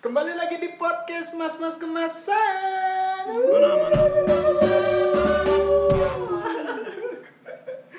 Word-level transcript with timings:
Kembali 0.00 0.32
lagi 0.32 0.56
di 0.56 0.80
podcast 0.80 1.36
Mas 1.36 1.60
Mas 1.60 1.76
Kemasan. 1.76 3.24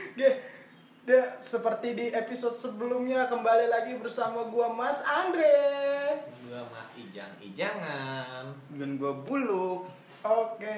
Oke, 0.01 0.29
seperti 1.37 1.93
di 1.93 2.05
episode 2.09 2.57
sebelumnya 2.57 3.29
kembali 3.29 3.69
lagi 3.69 3.93
bersama 4.01 4.49
gua 4.49 4.73
Mas 4.73 5.05
Andre. 5.05 5.61
Gua 6.49 6.65
Mas 6.73 6.89
Ijang 6.97 7.37
Ijangan. 7.37 8.49
dan 8.81 8.89
gua 8.97 9.21
buluk 9.21 9.85
Oke, 10.21 10.77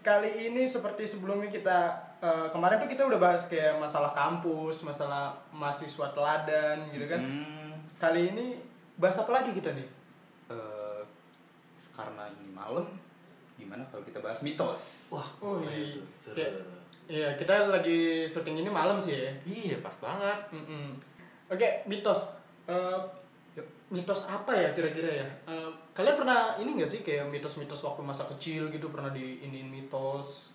kali 0.00 0.52
ini 0.52 0.68
seperti 0.68 1.08
sebelumnya 1.08 1.48
kita 1.48 1.78
eh, 2.20 2.48
kemarin 2.52 2.80
tuh 2.84 2.92
kita 2.92 3.08
udah 3.08 3.16
bahas 3.16 3.48
kayak 3.48 3.80
masalah 3.80 4.12
kampus, 4.12 4.84
masalah 4.84 5.32
mahasiswa 5.48 6.12
teladan 6.12 6.92
gitu 6.92 7.08
kan. 7.08 7.20
Hmm, 7.24 7.72
Kali 7.96 8.36
ini 8.36 8.56
bahas 9.00 9.16
apa 9.16 9.32
lagi 9.32 9.52
kita 9.56 9.72
nih? 9.72 9.97
Karena 11.98 12.30
ini 12.32 12.48
malam 12.48 12.86
gimana 13.54 13.82
kalau 13.90 14.06
kita 14.06 14.22
bahas 14.22 14.38
mitos 14.40 15.10
Wah, 15.10 15.26
Oh, 15.42 15.58
boleh 15.58 15.74
iya. 15.74 16.02
Seru. 16.14 16.38
Kayak- 16.38 16.78
Iya, 17.08 17.28
kita 17.34 17.72
lagi 17.72 17.98
syuting 18.22 18.60
ini 18.60 18.68
malam 18.68 19.00
sih 19.00 19.16
ya. 19.16 19.32
Iya, 19.42 19.80
pas 19.80 19.96
banget. 19.96 20.52
Mm-mm. 20.52 20.92
Oke, 21.48 21.64
mitos. 21.84 22.36
Eh, 22.68 23.00
mitos 23.88 24.28
apa 24.28 24.52
ya 24.52 24.68
kira-kira 24.70 25.08
ya? 25.16 25.28
Eh, 25.48 25.70
kalian 25.90 26.14
pernah 26.14 26.52
ini 26.54 26.76
gak 26.76 26.84
sih 26.86 27.00
kayak 27.00 27.26
mitos-mitos 27.26 27.80
waktu 27.80 28.04
masa 28.04 28.28
kecil 28.28 28.68
gitu 28.68 28.92
pernah 28.92 29.08
di 29.08 29.40
iniin 29.40 29.66
mitos? 29.66 30.52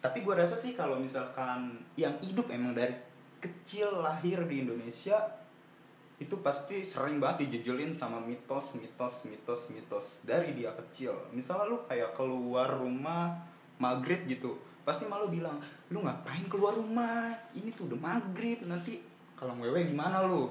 tapi 0.00 0.20
gua 0.20 0.36
rasa 0.36 0.52
sih 0.52 0.72
kalau 0.72 0.96
misalkan 0.96 1.80
yang 1.96 2.12
hidup 2.20 2.44
emang 2.48 2.72
dari 2.72 2.92
kecil 3.38 4.00
lahir 4.00 4.36
di 4.44 4.60
Indonesia 4.60 5.16
itu 6.24 6.40
pasti 6.40 6.80
sering 6.80 7.20
banget 7.20 7.44
dijejelin 7.46 7.92
sama 7.92 8.16
mitos 8.16 8.72
mitos 8.80 9.28
mitos 9.28 9.68
mitos 9.68 10.24
dari 10.24 10.56
dia 10.56 10.72
kecil 10.72 11.12
misalnya 11.36 11.68
lu 11.68 11.78
kayak 11.84 12.16
keluar 12.16 12.72
rumah 12.80 13.36
maghrib 13.76 14.24
gitu 14.24 14.56
pasti 14.88 15.04
malu 15.04 15.28
bilang 15.28 15.60
lu 15.92 16.00
ngapain 16.00 16.48
keluar 16.48 16.72
rumah 16.72 17.28
ini 17.52 17.68
tuh 17.76 17.92
udah 17.92 17.98
maghrib 18.00 18.64
nanti 18.64 19.04
kalau 19.36 19.52
ngewe 19.60 19.84
gimana 19.84 20.24
lu 20.24 20.48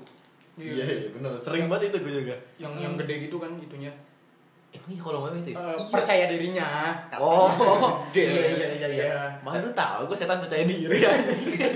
Iya, 0.54 0.86
iya, 0.86 1.10
benar. 1.10 1.34
Sering 1.42 1.66
banget 1.66 1.90
itu 1.90 1.98
gue 2.06 2.14
juga. 2.22 2.36
Yang 2.62 2.74
yang 2.86 2.94
gede 2.94 3.26
gitu 3.26 3.42
kan 3.42 3.50
itunya. 3.58 3.90
Ini 4.74 4.98
kalau 4.98 5.26
wewe 5.26 5.38
itu 5.42 5.54
ya? 5.54 5.58
Eh, 5.58 5.78
percaya 5.90 6.26
dirinya. 6.30 6.94
Oh, 7.18 7.50
Gede. 8.10 8.26
iya 8.26 8.46
iya 8.54 8.68
iya 8.78 8.88
iya. 8.90 9.06
Iya. 9.10 9.22
Mana 9.46 9.62
lu 9.62 9.74
tahu 9.74 10.10
gue 10.10 10.18
setan 10.18 10.42
percaya 10.42 10.66
diri. 10.66 10.98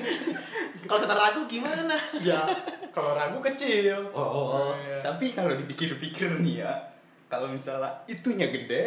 kalau 0.90 1.00
setan 1.02 1.18
ragu 1.18 1.42
gimana? 1.46 1.98
Ya, 2.22 2.42
kalau 2.98 3.14
ragu 3.14 3.38
kecil. 3.44 4.10
Oh, 4.10 4.20
oh, 4.20 4.46
oh. 4.50 4.70
Iya. 4.74 5.06
Tapi 5.06 5.30
kalau 5.32 5.54
dipikir-pikir 5.54 6.42
nih 6.42 6.66
ya, 6.66 6.74
kalau 7.28 7.46
misalnya 7.46 7.94
itunya 8.06 8.50
gede, 8.50 8.84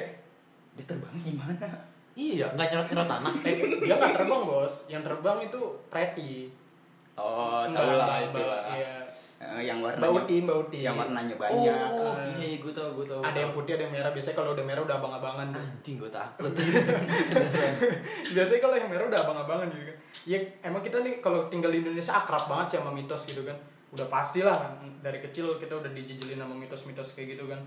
dia 0.74 0.84
terbang 0.84 1.14
gimana? 1.22 1.66
Iya, 2.12 2.50
nggak 2.50 2.66
nyerot 2.68 2.86
nyerot 2.90 3.06
tanah. 3.06 3.32
Eh, 3.46 3.56
dia 3.80 3.94
nggak 3.94 4.12
terbang 4.18 4.42
bos, 4.42 4.74
yang 4.88 5.00
terbang 5.00 5.38
itu 5.40 5.60
Pretty. 5.86 6.50
Oh, 7.14 7.62
tahu 7.68 7.90
lah 7.94 8.18
itu 8.18 8.40
lah. 8.40 8.62
Iya. 8.72 8.94
Eh, 9.40 9.64
yang 9.64 9.80
warnanya 9.80 10.04
Mbak 10.04 10.12
Uti, 10.20 10.36
Mbak 10.44 10.56
Uti. 10.68 10.78
yang 10.84 10.96
warnanya 10.96 11.32
banyak. 11.32 11.88
Oh, 11.96 12.12
Eh. 12.12 12.28
iya, 12.36 12.56
gue 12.60 12.72
tahu, 12.72 12.88
gue 12.92 13.06
tahu. 13.08 13.24
Ada 13.24 13.38
yang 13.40 13.52
putih, 13.56 13.72
ada 13.72 13.88
yang 13.88 13.94
merah. 13.94 14.12
Biasanya 14.12 14.36
kalau 14.36 14.50
udah 14.52 14.64
merah 14.64 14.82
udah 14.84 14.96
abang-abangan. 15.00 15.46
tuh. 15.48 15.64
Anjing, 15.64 15.96
gue 15.96 16.10
takut. 16.12 16.52
Biasanya 18.36 18.60
kalau 18.60 18.76
yang 18.76 18.88
merah 18.88 19.06
udah 19.08 19.20
abang-abangan 19.22 19.66
gitu 19.70 19.84
kan. 19.86 19.96
Ya 20.26 20.38
emang 20.62 20.82
kita 20.82 21.00
nih 21.00 21.14
kalau 21.18 21.48
tinggal 21.48 21.72
di 21.72 21.80
Indonesia 21.80 22.12
akrab 22.14 22.44
banget 22.46 22.66
sih 22.68 22.76
sama 22.78 22.92
mitos 22.92 23.22
gitu 23.26 23.42
kan. 23.44 23.56
Udah 23.90 24.06
pastilah 24.06 24.54
kan. 24.54 24.72
dari 25.00 25.18
kecil 25.24 25.56
kita 25.56 25.80
udah 25.80 25.90
dijejelin 25.90 26.38
sama 26.38 26.54
mitos-mitos 26.54 27.16
kayak 27.16 27.38
gitu 27.38 27.48
kan. 27.50 27.60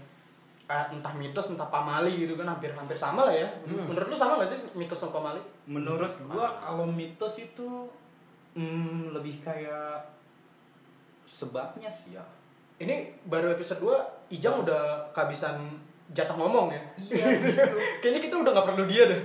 Ah, 0.71 0.87
entah 0.89 1.11
mitos 1.11 1.51
entah 1.51 1.67
pamali 1.67 2.23
gitu 2.23 2.39
kan 2.39 2.47
hampir-hampir 2.47 2.95
sama 2.95 3.27
lah 3.27 3.35
ya. 3.35 3.49
Hmm. 3.67 3.91
Menurut 3.91 4.07
lu 4.07 4.15
sama 4.15 4.39
gak 4.39 4.51
sih 4.55 4.59
mitos 4.79 4.95
sama 4.95 5.19
pamali? 5.19 5.41
Menurut 5.67 6.13
gua 6.29 6.55
kalau 6.63 6.87
mitos 6.87 7.35
itu 7.41 7.89
hmm, 8.55 9.11
lebih 9.11 9.43
kayak 9.43 10.07
sebabnya 11.27 11.91
sih 11.91 12.15
ya. 12.15 12.23
Ini 12.79 13.27
baru 13.27 13.53
episode 13.53 13.79
2 13.79 14.33
Ijang 14.33 14.65
udah 14.65 15.13
kehabisan 15.13 15.61
jatah 16.11 16.35
ngomong 16.35 16.67
ya. 16.67 16.81
Iya. 16.99 17.25
gitu. 17.39 17.63
Kayaknya 18.03 18.21
kita 18.21 18.35
udah 18.37 18.51
gak 18.51 18.67
perlu 18.69 18.83
dia 18.85 19.03
deh. 19.07 19.21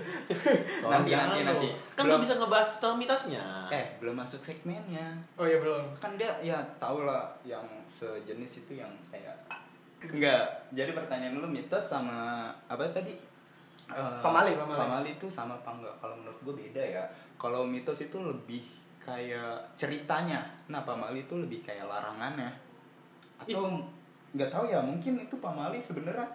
Nanti, 0.86 1.10
Jangan 1.10 1.26
nanti, 1.28 1.40
lu. 1.40 1.48
nanti. 1.50 1.68
Kan 1.92 2.02
Belum. 2.06 2.12
gue 2.14 2.20
bisa 2.22 2.34
ngebahas 2.38 2.68
soal 2.70 2.94
mitosnya. 2.94 3.44
eh, 3.68 3.84
belum 3.98 4.14
masuk 4.14 4.40
segmennya. 4.40 5.06
Oh 5.34 5.44
iya 5.44 5.58
belum. 5.58 5.84
Kan 5.96 6.14
dia 6.14 6.30
ya 6.38 6.56
tau 6.78 7.02
lah 7.02 7.26
yang 7.42 7.64
sejenis 7.84 8.62
itu 8.62 8.78
yang 8.78 8.88
kayak 9.10 9.34
enggak. 9.98 10.46
Jadi 10.70 10.94
pertanyaan 10.94 11.34
lu 11.34 11.48
mitos 11.48 11.82
sama 11.82 12.48
apa 12.64 12.86
tadi? 12.88 13.12
Eh, 13.88 14.20
Pamali, 14.22 14.54
pamali. 14.54 14.78
Pamali 14.78 15.10
itu 15.12 15.26
sama 15.26 15.56
apa 15.56 15.74
enggak? 15.74 15.94
Kalau 15.98 16.14
menurut 16.14 16.38
gue 16.40 16.54
beda 16.62 16.80
ya. 16.80 17.04
Kalau 17.34 17.66
mitos 17.66 17.98
itu 17.98 18.16
lebih 18.16 18.62
kayak 18.98 19.56
ceritanya. 19.74 20.44
Nah, 20.68 20.84
pamali 20.84 21.24
itu 21.24 21.34
lebih 21.34 21.60
kayak 21.60 21.84
larangannya. 21.84 22.48
Atau 23.38 23.80
nggak 24.28 24.50
tahu 24.50 24.68
ya, 24.68 24.78
mungkin 24.78 25.16
itu 25.16 25.36
pamali 25.38 25.78
sebenarnya 25.78 26.28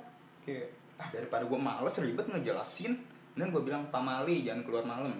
kayak 0.43 0.67
ah 0.95 1.09
daripada 1.09 1.43
gue 1.43 1.59
males 1.59 1.95
ribet 1.99 2.27
ngejelasin, 2.29 2.93
dan 3.35 3.49
gue 3.49 3.61
bilang 3.61 3.83
pamali 3.89 4.45
jangan 4.45 4.63
keluar 4.63 4.85
malam. 4.85 5.11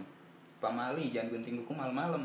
Pamali 0.62 1.12
jangan 1.12 1.36
gunting 1.36 1.60
kuku 1.60 1.74
malam-malam. 1.76 2.24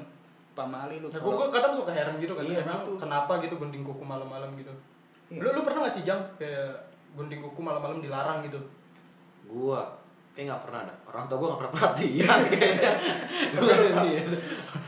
Pamali 0.55 1.03
lu 1.03 1.11
kalau- 1.11 1.35
gue 1.35 1.49
kadang 1.51 1.75
suka 1.75 1.91
heran 1.91 2.19
gitu 2.19 2.35
kan, 2.39 2.45
Iya, 2.47 2.63
emang 2.63 2.87
gitu. 2.87 2.99
kenapa 3.03 3.33
gitu 3.43 3.55
gunting 3.59 3.83
kuku 3.83 4.05
malam-malam 4.07 4.55
gitu. 4.55 4.71
Iya. 5.31 5.43
Lu 5.43 5.49
lu 5.55 5.61
pernah 5.67 5.87
gak 5.87 5.95
sih 5.99 6.05
Jang 6.07 6.23
kayak 6.39 6.79
gunting 7.19 7.43
kuku 7.43 7.59
malam-malam 7.59 7.99
dilarang 7.99 8.47
gitu? 8.47 8.59
Gua 9.49 9.98
kayak 10.39 10.47
nggak 10.49 10.63
pernah 10.63 10.81
ada. 10.81 10.95
Orang 11.03 11.27
tua 11.27 11.37
gua 11.37 11.49
nggak 11.51 11.59
pernah 11.59 11.73
perhatian 11.75 12.39
kayaknya. 12.55 12.93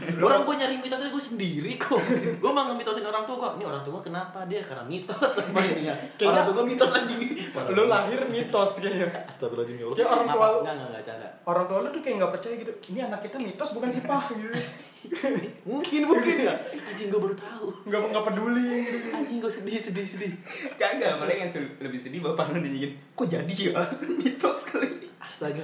Nggak 0.01 0.23
orang 0.23 0.43
gua 0.43 0.55
nyari 0.57 0.77
mitosnya 0.79 1.11
gua 1.11 1.19
sendiri 1.21 1.73
kok. 1.75 1.99
Gua 2.39 2.51
mah 2.51 2.71
ngemitosin 2.71 3.03
orang 3.03 3.27
tua 3.27 3.37
gua. 3.37 3.51
Ini 3.55 3.65
orang 3.65 3.83
tua 3.83 3.93
gua 3.93 4.05
kenapa 4.05 4.47
dia 4.47 4.63
karena 4.63 4.87
mitos 4.87 5.19
apa 5.35 5.59
ini 5.69 5.83
ya? 5.85 5.95
Kayaknya- 6.15 6.31
Orang 6.31 6.45
tua 6.47 6.55
gua 6.55 6.65
mitos 6.65 6.91
anjing. 6.93 7.21
Lu 7.69 7.83
lahir 7.85 8.21
mitos 8.27 8.71
kayaknya. 8.79 9.07
Astagfirullahaladzim 9.27 9.75
ya 9.75 9.85
Allah. 9.85 9.97
Kayak 9.97 10.11
orang 10.13 10.29
tua 10.29 10.47
lu- 10.47 10.61
Enggak, 10.61 10.73
enggak, 10.73 10.89
enggak, 10.89 11.03
canda. 11.05 11.29
Orang 11.45 11.65
tua 11.67 11.79
lu 11.81 11.89
tuh 11.91 12.01
kayak 12.01 12.15
nggak 12.17 12.33
percaya 12.33 12.55
gitu. 12.57 12.73
Ini 12.89 13.01
anak 13.05 13.21
kita 13.21 13.37
mitos 13.37 13.71
bukan 13.75 13.89
sih 13.91 14.03
Pak 14.05 14.25
gitu. 14.31 14.55
Mungkin, 15.67 16.01
mungkin 16.07 16.37
ya. 16.39 16.55
Anjing 16.87 17.09
gua 17.09 17.21
baru 17.25 17.35
tahu. 17.35 17.67
Nggak 17.85 18.01
nggak 18.07 18.25
peduli. 18.25 18.71
Anjing 19.11 19.39
gua 19.39 19.51
sedih, 19.51 19.75
sedih, 19.75 20.07
sedih. 20.07 20.33
Kagak, 20.77 21.19
malah 21.19 21.35
yang 21.35 21.51
lebih 21.81 21.99
sedih 21.99 22.23
bapak 22.23 22.55
lu 22.55 22.61
nanyain, 22.61 22.95
kok 23.11 23.27
jadi 23.27 23.49
ya? 23.51 23.81
Mitos 24.07 24.69
kali. 24.69 25.10
Astaga. 25.31 25.63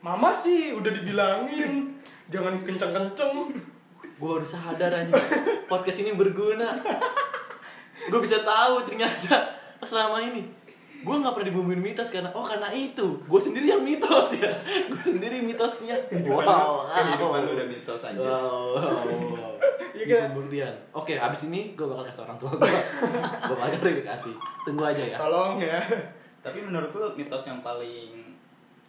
Mama 0.00 0.32
sih 0.32 0.72
udah 0.72 0.88
dibilangin 0.88 2.00
jangan 2.32 2.64
kenceng-kenceng. 2.64 3.52
Gua 4.16 4.40
baru 4.40 4.46
sadar 4.46 4.88
anjing. 4.88 5.20
Podcast 5.68 6.00
ini 6.00 6.16
berguna. 6.16 6.80
Gua 8.08 8.20
bisa 8.20 8.40
tahu 8.40 8.88
ternyata 8.88 9.52
selama 9.84 10.16
ini 10.22 10.48
gue 11.04 11.12
nggak 11.12 11.36
pernah 11.36 11.48
dibumbuin 11.52 11.84
mitos 11.84 12.08
karena 12.08 12.32
oh 12.32 12.40
karena 12.40 12.72
itu 12.72 13.20
gue 13.20 13.36
sendiri 13.36 13.76
yang 13.76 13.84
mitos 13.84 14.32
ya 14.32 14.48
gue 14.88 15.04
sendiri 15.04 15.44
mitosnya 15.44 16.00
wow 16.24 16.88
Kehidupan 16.88 17.44
lu 17.44 17.52
udah 17.52 17.68
mitos 17.68 18.00
aja. 18.00 18.16
wow, 18.16 18.72
wow. 18.72 19.52
Iya, 19.92 20.00
Di 20.00 20.04
kan? 20.08 20.32
pembuktian 20.32 20.72
oke 20.96 21.12
abis 21.12 21.52
ini 21.52 21.76
gue 21.76 21.84
bakal 21.84 22.08
kasih 22.08 22.24
orang 22.24 22.40
tua 22.40 22.56
gue 22.56 22.72
gue 23.36 23.52
bakal 23.60 23.76
verifikasi 23.84 24.32
tunggu 24.64 24.80
aja 24.88 25.04
ya 25.04 25.16
Tolong 25.20 25.60
ya. 25.60 25.76
Tapi 26.40 26.64
menurut 26.64 26.88
lu 26.88 27.12
mitos 27.20 27.44
yang 27.44 27.60
paling 27.60 28.23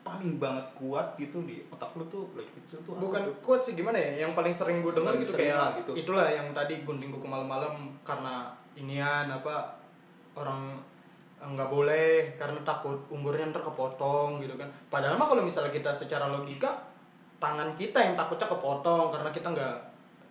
paling 0.06 0.38
banget 0.38 0.62
kuat 0.78 1.18
gitu 1.18 1.42
di 1.50 1.66
otak 1.74 1.90
lu 1.98 2.06
tuh 2.06 2.30
lagi 2.38 2.48
kecil 2.62 2.78
tuh 2.86 2.94
Bukan 2.94 3.26
tuh? 3.26 3.34
quote 3.42 3.64
sih 3.66 3.74
gimana 3.74 3.98
ya? 3.98 4.22
Yang 4.22 4.38
paling 4.38 4.54
sering 4.54 4.78
gue 4.86 4.94
Paling 4.94 5.26
gitu 5.26 5.34
kayak 5.34 5.58
lah 5.58 5.72
gitu. 5.82 5.92
itulah 5.98 6.30
yang 6.30 6.54
tadi 6.54 6.86
gunting 6.86 7.10
kuku 7.10 7.26
malam-malam 7.26 7.90
karena 8.06 8.54
inian 8.78 9.26
apa 9.34 9.82
orang 10.38 10.78
nggak 11.42 11.70
boleh 11.70 12.38
karena 12.38 12.58
takut 12.62 13.02
umurnya 13.10 13.50
ntar 13.50 13.66
kepotong 13.66 14.38
gitu 14.46 14.54
kan. 14.56 14.70
Padahal 14.94 15.18
mah 15.18 15.26
kalau 15.26 15.42
misalnya 15.42 15.74
kita 15.74 15.90
secara 15.90 16.30
logika 16.30 16.70
tangan 17.42 17.74
kita 17.74 17.98
yang 17.98 18.14
takutnya 18.14 18.46
kepotong 18.46 19.10
karena 19.10 19.30
kita 19.34 19.48
nggak 19.52 19.76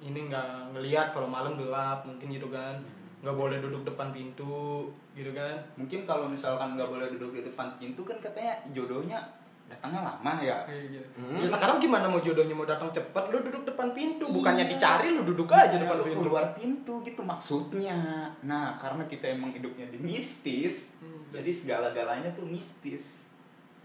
ini 0.06 0.30
nggak 0.30 0.74
ngelihat 0.74 1.10
kalau 1.10 1.26
malam 1.26 1.58
gelap 1.58 2.02
mungkin 2.06 2.30
gitu 2.30 2.46
kan 2.48 2.78
nggak 3.24 3.36
boleh 3.36 3.56
duduk 3.58 3.82
depan 3.88 4.12
pintu 4.12 4.90
gitu 5.16 5.30
kan 5.32 5.56
Mungkin 5.80 6.04
kalau 6.04 6.28
misalkan 6.28 6.76
nggak 6.76 6.88
boleh 6.90 7.06
duduk 7.16 7.40
di 7.40 7.42
depan 7.46 7.72
pintu 7.80 8.04
kan 8.04 8.18
katanya 8.20 8.60
jodohnya 8.76 9.20
datangnya 9.64 10.00
lama 10.02 10.32
ya. 10.38 10.60
Kayak 10.62 10.84
gitu. 10.92 11.08
Hmm. 11.16 11.40
Ya 11.40 11.46
sekarang 11.46 11.76
gimana 11.78 12.04
mau 12.04 12.18
jodohnya 12.18 12.52
mau 12.52 12.64
datang 12.64 12.88
cepet 12.88 13.24
lu 13.28 13.40
duduk 13.40 13.64
depan 13.64 13.90
pintu 13.90 14.24
bukannya 14.26 14.62
Iya. 14.62 14.72
dicari 14.72 15.08
lu 15.10 15.22
duduk 15.22 15.48
aja 15.48 15.74
depan 15.74 15.96
Lu 15.96 16.04
pintu 16.04 16.20
keluar 16.22 16.44
pintu 16.52 16.94
gitu 17.00 17.20
maksudnya. 17.20 17.96
Nah, 18.40 18.74
karena 18.74 19.02
kita 19.04 19.30
emang 19.30 19.50
hidupnya 19.50 19.86
di 19.86 19.98
mistis, 19.98 20.92
Hmm. 20.98 21.24
jadi 21.30 21.50
segala-galanya 21.50 22.28
tuh 22.32 22.44
mistis. 22.44 23.24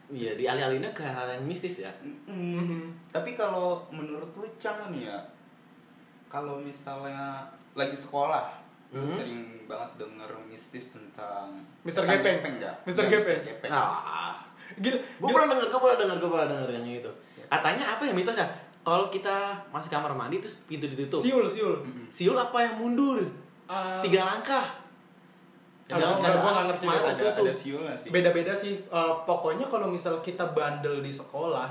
iya 0.10 0.34
dialih-alihinnya 0.34 0.90
ke 0.90 1.06
hal 1.06 1.30
yang 1.30 1.46
mistis 1.46 1.80
ya 1.80 1.92
Mm-mm. 2.02 2.58
Mhm. 2.58 2.82
Tapi 3.08 3.38
kalau 3.38 3.86
menurut 3.90 4.34
lu 4.34 4.50
Cang 4.58 4.90
nih 4.90 5.06
ya, 5.06 5.22
kalau 6.26 6.58
misalnya 6.58 7.46
lagi 7.74 7.94
sekolah, 7.94 8.58
lu 8.90 9.06
Hmm. 9.06 9.14
sering 9.14 9.38
banget 9.66 10.02
denger 10.02 10.26
mistis 10.44 10.90
tentang 10.90 11.62
Mr. 11.86 12.10
tentang 12.10 12.26
Gepeng. 12.26 12.58
enggak? 12.58 12.76
Gepeng. 12.90 13.42
Gepeng. 13.46 13.70
Ah, 13.70 14.42
Gila, 14.76 14.94
gue 14.94 15.02
gila. 15.20 15.34
pernah 15.34 15.48
denger, 15.52 15.68
gue 15.68 15.80
pernah 15.80 15.98
denger, 15.98 16.16
gue 16.18 16.30
pernah 16.30 16.48
denger 16.48 16.70
yang 16.72 16.86
itu. 16.86 17.12
Katanya 17.48 17.86
apa 17.90 18.04
ya 18.04 18.14
mitosnya? 18.14 18.48
Kalau 18.80 19.06
kita 19.08 19.36
masuk 19.70 19.90
kamar 19.90 20.14
mandi 20.14 20.38
terus 20.38 20.62
pintu 20.64 20.86
ditutup. 20.86 21.18
Siul, 21.18 21.46
siul. 21.46 21.82
Siul 22.10 22.34
apa 22.34 22.58
yang 22.60 22.78
mundur? 22.78 23.26
Ah, 23.66 24.00
Tiga 24.00 24.24
langkah. 24.24 24.66
Ah, 25.90 25.98
gua 25.98 26.22
nggak 26.54 26.66
ngerti 26.70 26.86
ada 26.86 27.12
tuh? 27.34 27.46
ada 27.46 27.54
siulnya 27.56 27.96
sih. 27.98 28.14
beda-beda 28.14 28.54
sih 28.54 28.78
Eh, 28.78 29.14
pokoknya 29.26 29.66
kalau 29.66 29.90
misal 29.90 30.22
kita 30.22 30.54
bandel 30.54 31.02
di 31.02 31.10
sekolah 31.10 31.66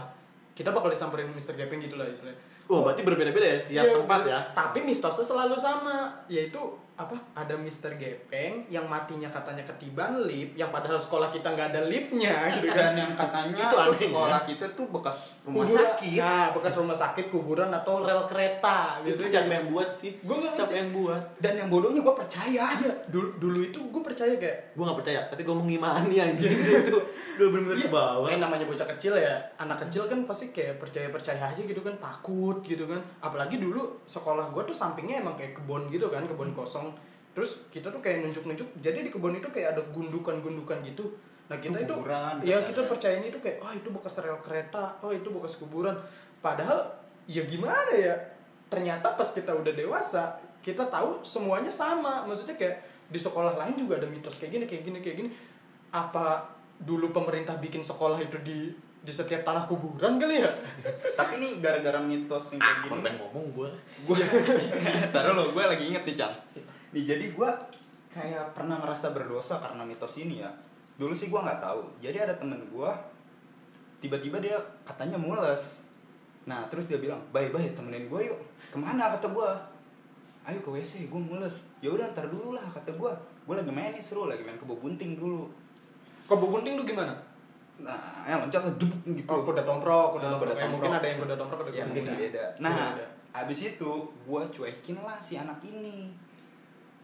kita 0.53 0.75
bakal 0.75 0.91
disamperin 0.91 1.31
Mr. 1.31 1.55
Gepeng 1.55 1.79
gitu 1.79 1.95
lah 1.95 2.03
istilahnya 2.05 2.35
Oh, 2.67 2.83
berarti 2.83 3.01
berbeda-beda 3.01 3.47
ya 3.47 3.55
setiap 3.57 3.81
Iya, 3.81 3.95
tempat 3.95 4.21
ya. 4.27 4.39
tapi 4.53 4.83
mistosnya 4.83 5.23
selalu 5.23 5.55
sama 5.55 6.11
yaitu 6.27 6.59
apa 6.99 7.15
ada 7.33 7.55
Mr. 7.55 7.95
Gepeng 7.95 8.67
yang 8.67 8.83
matinya 8.85 9.31
katanya 9.31 9.63
ketiban 9.65 10.19
lift 10.21 10.53
yang 10.53 10.67
padahal 10.69 10.99
sekolah 10.99 11.31
kita 11.31 11.47
nggak 11.49 11.71
ada 11.71 11.83
liftnya 11.85 12.51
gitu 12.53 12.67
kan 12.69 12.91
Dan 12.91 12.95
yang 12.99 13.13
katanya 13.15 13.65
Itu 13.65 13.77
tuh 13.79 13.95
sekolah 14.03 14.41
kita 14.43 14.67
tuh 14.75 14.87
bekas 14.91 15.39
rumah 15.41 15.63
Kuburan- 15.63 15.79
sakit. 15.95 16.19
nah 16.19 16.47
bekas 16.51 16.75
rumah 16.75 16.97
sakit 16.97 17.27
kuburan 17.29 17.71
atau 17.71 18.03
rel 18.03 18.27
kereta 18.27 18.99
Itu 19.01 19.15
gitu 19.15 19.31
siapa 19.31 19.53
yang 19.53 19.71
buat 19.71 19.95
sih? 19.95 20.19
Gua 20.21 20.37
nggak 20.37 20.53
siapa 20.53 20.75
yang 20.75 20.91
buat? 20.91 21.23
Dan 21.39 21.53
yang 21.57 21.69
bodohnya 21.69 22.01
gue 22.01 22.15
percaya. 22.17 22.65
Iya, 22.75 22.93
dulu, 23.07 23.29
dulu 23.39 23.59
itu 23.63 23.79
gue 23.79 24.03
percaya 24.03 24.35
kayak 24.35 24.75
Gue 24.75 24.83
gak 24.83 24.99
percaya, 24.99 25.21
tapi 25.25 25.43
gue 25.43 25.53
mengimani 25.53 26.17
anjing 26.19 26.51
sih 26.51 26.75
itu 26.81 26.99
Gue 27.35 27.47
bener-bener 27.47 27.79
ke 27.81 27.89
bawah 27.89 28.27
Kayak 28.27 28.43
namanya 28.43 28.65
bocah 28.65 28.89
kecil 28.89 29.15
ya, 29.15 29.35
anak 29.57 29.79
kecil 29.81 30.03
kan 30.05 30.19
pasti 30.25 30.51
kayak 30.51 30.79
percaya-percaya 30.79 31.39
aja 31.45 31.61
gitu 31.61 31.79
kan, 31.79 31.95
takut 31.97 32.59
gitu 32.61 32.85
kan. 32.85 32.99
Apalagi 33.21 33.57
dulu 33.57 34.03
sekolah 34.03 34.51
gue 34.51 34.63
tuh 34.65 34.75
sampingnya 34.75 35.21
emang 35.21 35.35
kayak 35.35 35.55
kebun 35.55 35.87
gitu 35.87 36.09
kan, 36.09 36.25
kebun 36.25 36.51
kosong. 36.51 36.88
Terus 37.35 37.71
kita 37.71 37.89
tuh 37.93 38.01
kayak 38.03 38.25
nunjuk-nunjuk, 38.27 38.67
jadi 38.83 38.99
di 39.05 39.11
kebun 39.13 39.39
itu 39.39 39.49
kayak 39.49 39.79
ada 39.79 39.83
gundukan-gundukan 39.95 40.83
gitu. 40.83 41.05
Nah 41.49 41.57
kita 41.57 41.81
Itu 41.81 41.85
itu, 41.89 41.95
kuburan, 41.97 42.35
ya 42.45 42.61
katanya. 42.61 42.69
kita 42.69 42.81
percayanya 42.85 43.29
itu 43.33 43.39
kayak, 43.41 43.57
oh 43.65 43.73
itu 43.73 43.89
bekas 43.89 44.15
rel 44.21 44.39
kereta, 44.45 44.85
oh 45.01 45.13
itu 45.15 45.29
bekas 45.33 45.57
kuburan. 45.57 45.97
Padahal 46.45 46.93
ya 47.25 47.43
gimana 47.49 47.89
ya, 47.95 48.15
ternyata 48.69 49.17
pas 49.17 49.29
kita 49.33 49.55
udah 49.57 49.73
dewasa, 49.73 50.37
kita 50.61 50.85
tahu 50.93 51.25
semuanya 51.25 51.73
sama. 51.73 52.27
Maksudnya 52.29 52.59
kayak 52.59 52.85
di 53.09 53.17
sekolah 53.17 53.57
lain 53.57 53.79
juga 53.81 53.97
ada 53.97 54.05
mitos 54.05 54.37
kayak 54.37 54.61
gini, 54.61 54.65
kayak 54.69 54.83
gini, 54.85 54.99
kayak 55.01 55.17
gini. 55.25 55.31
Apa 55.89 56.45
dulu 56.85 57.11
pemerintah 57.17 57.57
bikin 57.57 57.81
sekolah 57.81 58.21
itu 58.21 58.37
di 58.45 58.69
di 58.99 59.13
setiap 59.15 59.41
tanah 59.41 59.65
kuburan 59.65 60.21
kali 60.21 60.45
ya? 60.45 60.51
Tapi 61.19 61.41
nih 61.41 61.65
gara-gara 61.65 61.97
mitos 62.03 62.53
yang 62.53 62.61
kayak 62.61 62.79
gini. 62.85 62.93
Apa 62.93 63.07
yang 63.09 63.19
ngomong 63.25 63.47
gue? 63.57 63.71
gue 64.05 64.17
taruh 65.17 65.33
lo 65.33 65.45
gue 65.57 65.65
lagi 65.65 65.85
inget 65.89 66.05
nih 66.05 66.17
cang 66.19 66.35
nih 66.99 67.07
jadi 67.07 67.25
gue 67.31 67.51
kayak 68.11 68.59
pernah 68.59 68.83
ngerasa 68.83 69.15
berdosa 69.15 69.63
karena 69.63 69.87
mitos 69.87 70.19
ini 70.19 70.43
ya. 70.43 70.51
Dulu 70.99 71.15
sih 71.15 71.31
gue 71.31 71.39
nggak 71.39 71.63
tahu. 71.63 71.87
Jadi 72.03 72.19
ada 72.19 72.35
temen 72.35 72.59
gue 72.59 72.91
tiba-tiba 74.03 74.43
dia 74.43 74.59
katanya 74.83 75.15
mules. 75.15 75.87
Nah 76.51 76.67
terus 76.67 76.91
dia 76.91 76.99
bilang 76.99 77.23
bye 77.31 77.55
bye 77.55 77.71
temenin 77.71 78.11
gue 78.11 78.21
yuk. 78.35 78.41
Ke 78.75 78.83
mana? 78.83 79.15
kata 79.15 79.31
gue 79.31 79.49
ayo 80.51 80.59
ke 80.59 80.71
wc 80.75 81.07
gue 81.07 81.21
mules. 81.23 81.63
Ya 81.79 81.95
udah 81.95 82.11
ntar 82.11 82.27
dulu 82.27 82.59
lah 82.59 82.67
kata 82.67 82.91
gue 82.99 83.11
gue 83.47 83.55
lagi 83.55 83.71
main 83.71 83.95
nih 83.95 84.03
seru. 84.03 84.27
Lagi 84.27 84.43
main 84.43 84.59
kebo 84.59 84.75
bunting 84.75 85.15
dulu. 85.15 85.47
Kok 86.27 86.35
bunting 86.35 86.75
tuh 86.83 86.89
gimana? 86.89 87.15
nah 87.79 88.27
yang 88.27 88.43
loncat 88.43 88.75
debuk 88.75 88.91
gitu. 89.07 89.31
Oh, 89.31 89.47
kuda 89.47 89.63
tomprok, 89.63 90.19
kuda 90.19 90.27
Ah, 90.27 90.31
tomprok. 90.35 90.51
kuda 90.51 90.67
Eh, 90.67 90.67
mungkin 90.67 90.91
ada 90.99 91.07
yang 91.07 91.19
kuda 91.23 91.35
tomprok, 91.39 91.63
ada 91.63 91.71
ya 91.71 91.87
kuda 91.87 91.95
mungkin 91.95 92.05
beda. 92.19 92.45
Nah 92.59 92.99
abis 93.31 93.61
itu 93.71 93.93
gue 94.11 94.43
cuekin 94.51 94.99
lah 94.99 95.15
si 95.23 95.39
anak 95.39 95.63
ini 95.63 96.11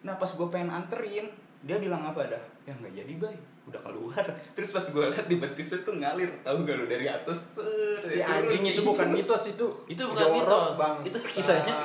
nah 0.04 0.14
pas 0.20 0.28
gue 0.28 0.46
pengen 0.52 0.68
anterin 0.68 1.26
dia 1.64 1.80
bilang 1.80 2.04
apa 2.04 2.28
dah? 2.28 2.44
Ya 2.68 2.76
nggak 2.76 2.92
jadi 2.92 3.12
bay. 3.16 3.36
Udah 3.64 3.80
keluar. 3.80 4.20
Terus 4.52 4.76
pas 4.76 4.84
gue 4.84 5.04
liat 5.16 5.24
di 5.24 5.40
betisnya 5.40 5.80
tuh 5.80 5.96
ngalir. 5.96 6.28
Tahu 6.44 6.68
gak 6.68 6.76
lu 6.76 6.84
dari 6.84 7.08
atas? 7.08 7.56
Si 8.04 8.20
anjing 8.20 8.68
itu 8.68 8.84
bukan 8.84 9.08
mitos 9.08 9.56
itu 9.56 9.64
Itu 9.88 10.04
bukan 10.04 10.28
jorok, 10.28 10.36
mitos. 10.36 10.76
bang 10.76 10.96
Itu 11.00 11.18
kisahnya. 11.24 11.76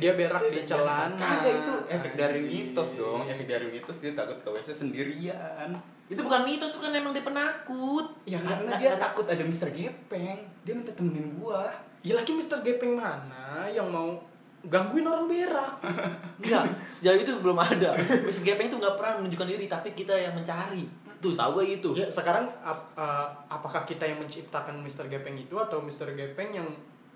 dia 0.00 0.12
berak 0.16 0.48
di 0.48 0.64
celana 0.64 1.12
kagak 1.20 1.60
itu 1.60 1.74
efek 1.92 2.12
dari 2.16 2.40
mitos 2.40 2.96
dong. 2.96 3.28
Efek 3.28 3.44
dari 3.44 3.66
mitos 3.68 3.96
dia 4.00 4.16
takut 4.16 4.40
ke 4.40 4.48
wc 4.48 4.68
sendirian. 4.72 5.70
Itu 6.08 6.24
bukan 6.24 6.42
mitos, 6.42 6.72
itu 6.72 6.80
kan 6.80 6.90
emang 6.96 7.12
dia 7.12 7.22
penakut. 7.22 8.16
Ya 8.24 8.40
karena 8.40 8.80
dia 8.80 8.96
takut 8.96 9.28
ada 9.28 9.44
Mister 9.44 9.68
Gepeng. 9.70 10.40
Dia 10.64 10.72
minta 10.72 10.90
temenin 10.96 11.36
gua. 11.36 11.68
Ya 12.00 12.16
lagi 12.16 12.32
Mr. 12.32 12.64
Gepeng 12.64 12.96
mana 12.96 13.68
yang 13.68 13.92
mau 13.92 14.16
gangguin 14.62 15.04
orang 15.04 15.24
berak 15.24 15.72
Enggak, 16.40 16.64
sejauh 16.90 17.16
itu 17.16 17.32
belum 17.38 17.56
ada 17.56 17.96
Mr. 17.96 18.42
Gepeng 18.42 18.68
itu 18.68 18.76
gak 18.76 18.96
pernah 18.96 19.16
menunjukkan 19.18 19.48
diri, 19.48 19.64
tapi 19.64 19.92
kita 19.92 20.12
yang 20.12 20.32
mencari 20.32 20.84
Tuh, 21.16 21.36
tahu 21.36 21.60
gue 21.60 21.76
itu 21.76 21.88
ya 21.92 22.08
sekarang 22.08 22.48
ap- 22.60 22.92
uh, 22.94 23.28
apakah 23.46 23.84
kita 23.84 24.02
yang 24.02 24.16
menciptakan 24.16 24.80
Mr. 24.80 25.04
Gepeng 25.06 25.36
itu 25.36 25.52
atau 25.52 25.76
Mr. 25.78 26.12
Gepeng 26.12 26.50
yang 26.50 26.68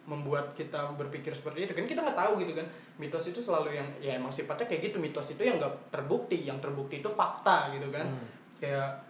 membuat 0.04 0.52
kita 0.52 0.92
berpikir 0.92 1.32
seperti 1.32 1.64
itu 1.64 1.72
kan 1.72 1.88
kita 1.88 2.04
nggak 2.04 2.12
tahu 2.14 2.36
gitu 2.36 2.52
kan 2.52 2.68
mitos 3.00 3.24
itu 3.24 3.40
selalu 3.40 3.72
yang 3.72 3.88
ya 3.96 4.12
emang 4.14 4.28
sifatnya 4.28 4.68
kayak 4.68 4.92
gitu 4.92 5.00
mitos 5.00 5.32
itu 5.32 5.40
yang 5.40 5.56
nggak 5.56 5.88
terbukti 5.88 6.44
yang 6.44 6.60
terbukti 6.60 7.00
itu 7.00 7.08
fakta 7.08 7.72
gitu 7.72 7.88
kan 7.88 8.04
Hmm. 8.04 8.28
kayak 8.60 9.00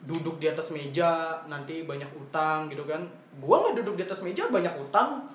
duduk 0.00 0.40
di 0.40 0.48
atas 0.48 0.72
meja 0.72 1.36
nanti 1.44 1.84
banyak 1.84 2.08
utang 2.16 2.72
gitu 2.72 2.88
kan 2.88 3.04
gua 3.36 3.60
nggak 3.60 3.84
duduk 3.84 4.00
di 4.00 4.08
atas 4.08 4.24
meja 4.24 4.48
banyak 4.48 4.72
utang 4.80 5.28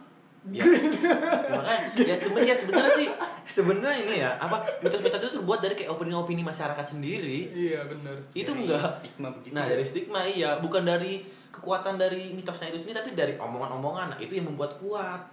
Ya, 0.46 0.62
ya 0.62 1.50
makanya 1.58 1.82
ya 2.06 2.16
sebenarnya 2.22 2.54
sebenarnya 2.54 2.94
sih 2.94 3.08
sebenarnya 3.50 3.98
ini 4.06 4.16
ya 4.22 4.38
apa 4.38 4.62
mitos-mitos 4.78 5.18
itu 5.18 5.42
terbuat 5.42 5.58
dari 5.58 5.74
kayak 5.74 5.90
opini-opini 5.90 6.46
masyarakat 6.46 6.86
sendiri. 6.86 7.50
Iya 7.50 7.82
bener. 7.90 8.14
Itu 8.38 8.54
Dari 8.54 8.70
enggak. 8.70 8.86
stigma 9.02 9.30
begitu 9.34 9.54
nah 9.58 9.64
ya. 9.66 9.70
dari 9.74 9.84
stigma 9.84 10.20
iya. 10.22 10.62
Bukan 10.62 10.86
dari 10.86 11.26
kekuatan 11.50 11.98
dari 11.98 12.30
mitosnya 12.38 12.70
itu 12.70 12.78
sendiri 12.78 13.02
tapi 13.02 13.12
dari 13.18 13.34
omongan-omongan. 13.42 14.14
Nah 14.14 14.20
itu 14.22 14.38
yang 14.38 14.46
membuat 14.46 14.78
kuat. 14.78 15.26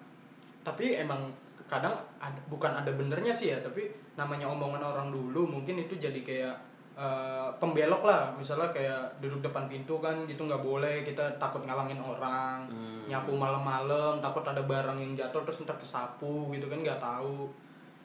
Tapi 0.64 0.97
emang 0.97 1.29
kadang 1.69 1.93
ada, 2.20 2.41
bukan 2.53 2.73
ada 2.73 2.93
benernya 2.93 3.32
sih 3.32 3.49
ya 3.53 3.56
tapi 3.64 3.88
namanya 4.12 4.44
omongan 4.44 4.81
orang 4.85 5.09
dulu 5.09 5.49
mungkin 5.49 5.81
itu 5.81 5.97
jadi 5.97 6.20
kayak 6.20 6.55
eh, 6.92 7.48
pembelok 7.56 8.02
lah 8.02 8.28
misalnya 8.32 8.68
kayak 8.68 9.00
duduk 9.18 9.40
depan 9.42 9.64
pintu 9.64 9.96
kan 9.96 10.24
gitu 10.24 10.42
nggak 10.42 10.60
boleh 10.60 11.00
kita 11.02 11.24
takut 11.36 11.62
ngalangin 11.62 11.96
orang 11.96 12.68
Hmm. 12.68 13.04
nyapu 13.06 13.34
malam-malam 13.34 14.18
takut 14.18 14.42
ada 14.42 14.60
barang 14.62 14.94
yang 14.94 15.12
jatuh 15.12 15.42
terus 15.42 15.62
ntar 15.62 15.74
kesapu 15.74 16.48
gitu 16.50 16.66
kan 16.66 16.78
nggak 16.78 16.98
tahu 16.98 17.48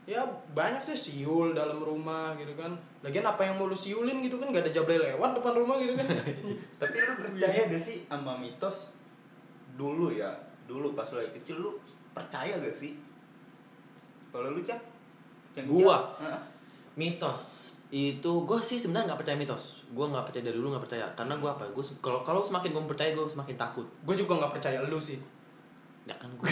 ya 0.03 0.23
banyak 0.51 0.79
sih 0.81 0.95
siul 0.95 1.51
dalam 1.51 1.77
rumah 1.77 2.31
gitu 2.33 2.55
kan 2.55 2.71
lagian 3.01 3.21
apa 3.21 3.43
yang 3.43 3.55
mau 3.55 3.67
lu 3.67 3.75
siulin 3.75 4.19
gitu 4.19 4.35
kan 4.35 4.47
nggak 4.47 4.63
ada 4.63 4.71
jablay 4.73 4.95
lewat 4.97 5.35
depan 5.35 5.53
rumah 5.53 5.75
gitu 5.77 5.93
kan 5.93 6.07
Tapi 6.81 6.95
lu 6.97 7.13
percaya 7.17 7.67
gak 7.67 7.77
sih 7.77 8.07
sama 8.07 8.33
mitos 8.33 8.95
dulu 9.73 10.09
ya? 10.09 10.31
Dulu 10.63 10.91
pas 10.94 11.06
lu 11.09 11.19
lagi 11.19 11.35
kecil 11.35 11.59
lu 11.59 11.75
percaya 12.11 12.56
gak 12.56 12.71
sih? 12.71 12.95
Kalau 14.29 14.49
lu 14.49 14.61
cak? 14.61 14.79
Gua? 15.63 16.15
Heeh. 16.17 16.41
mitos 16.95 17.73
itu 17.87 18.31
gue 18.44 18.59
sih 18.59 18.75
sebenarnya 18.75 19.13
nggak 19.13 19.19
percaya 19.23 19.37
mitos. 19.39 19.79
Gue 19.95 20.06
nggak 20.11 20.27
percaya 20.27 20.44
dari 20.44 20.57
dulu 20.59 20.75
nggak 20.75 20.83
percaya. 20.83 21.06
Karena 21.15 21.39
gue 21.39 21.49
apa 21.49 21.63
gue 21.71 21.83
kalau 22.03 22.19
kalau 22.19 22.44
semakin 22.44 22.75
gue 22.75 22.83
percaya 22.83 23.09
gue 23.15 23.23
semakin 23.23 23.56
takut. 23.56 23.87
Gue 24.03 24.15
juga 24.19 24.44
nggak 24.44 24.59
percaya 24.59 24.83
lu 24.83 24.99
sih. 24.99 25.19
Ya 26.07 26.15
kan 26.19 26.31
gue 26.35 26.47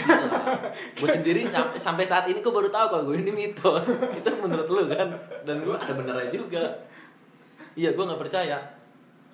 gue 1.00 1.08
sendiri 1.08 1.44
sampai 1.48 1.76
sampai 1.76 2.04
saat 2.08 2.24
ini 2.28 2.40
gue 2.40 2.52
baru 2.52 2.72
tahu 2.72 2.86
kalau 2.88 3.04
gue 3.12 3.20
ini 3.20 3.32
mitos. 3.32 3.92
Itu 4.18 4.28
menurut 4.40 4.68
lu 4.68 4.82
kan? 4.88 5.08
Dan 5.44 5.60
gue 5.60 5.76
ada 5.76 5.92
benernya 5.92 6.28
juga. 6.32 6.64
Iya 7.76 7.92
gue 7.92 8.04
nggak 8.08 8.20
percaya. 8.20 8.56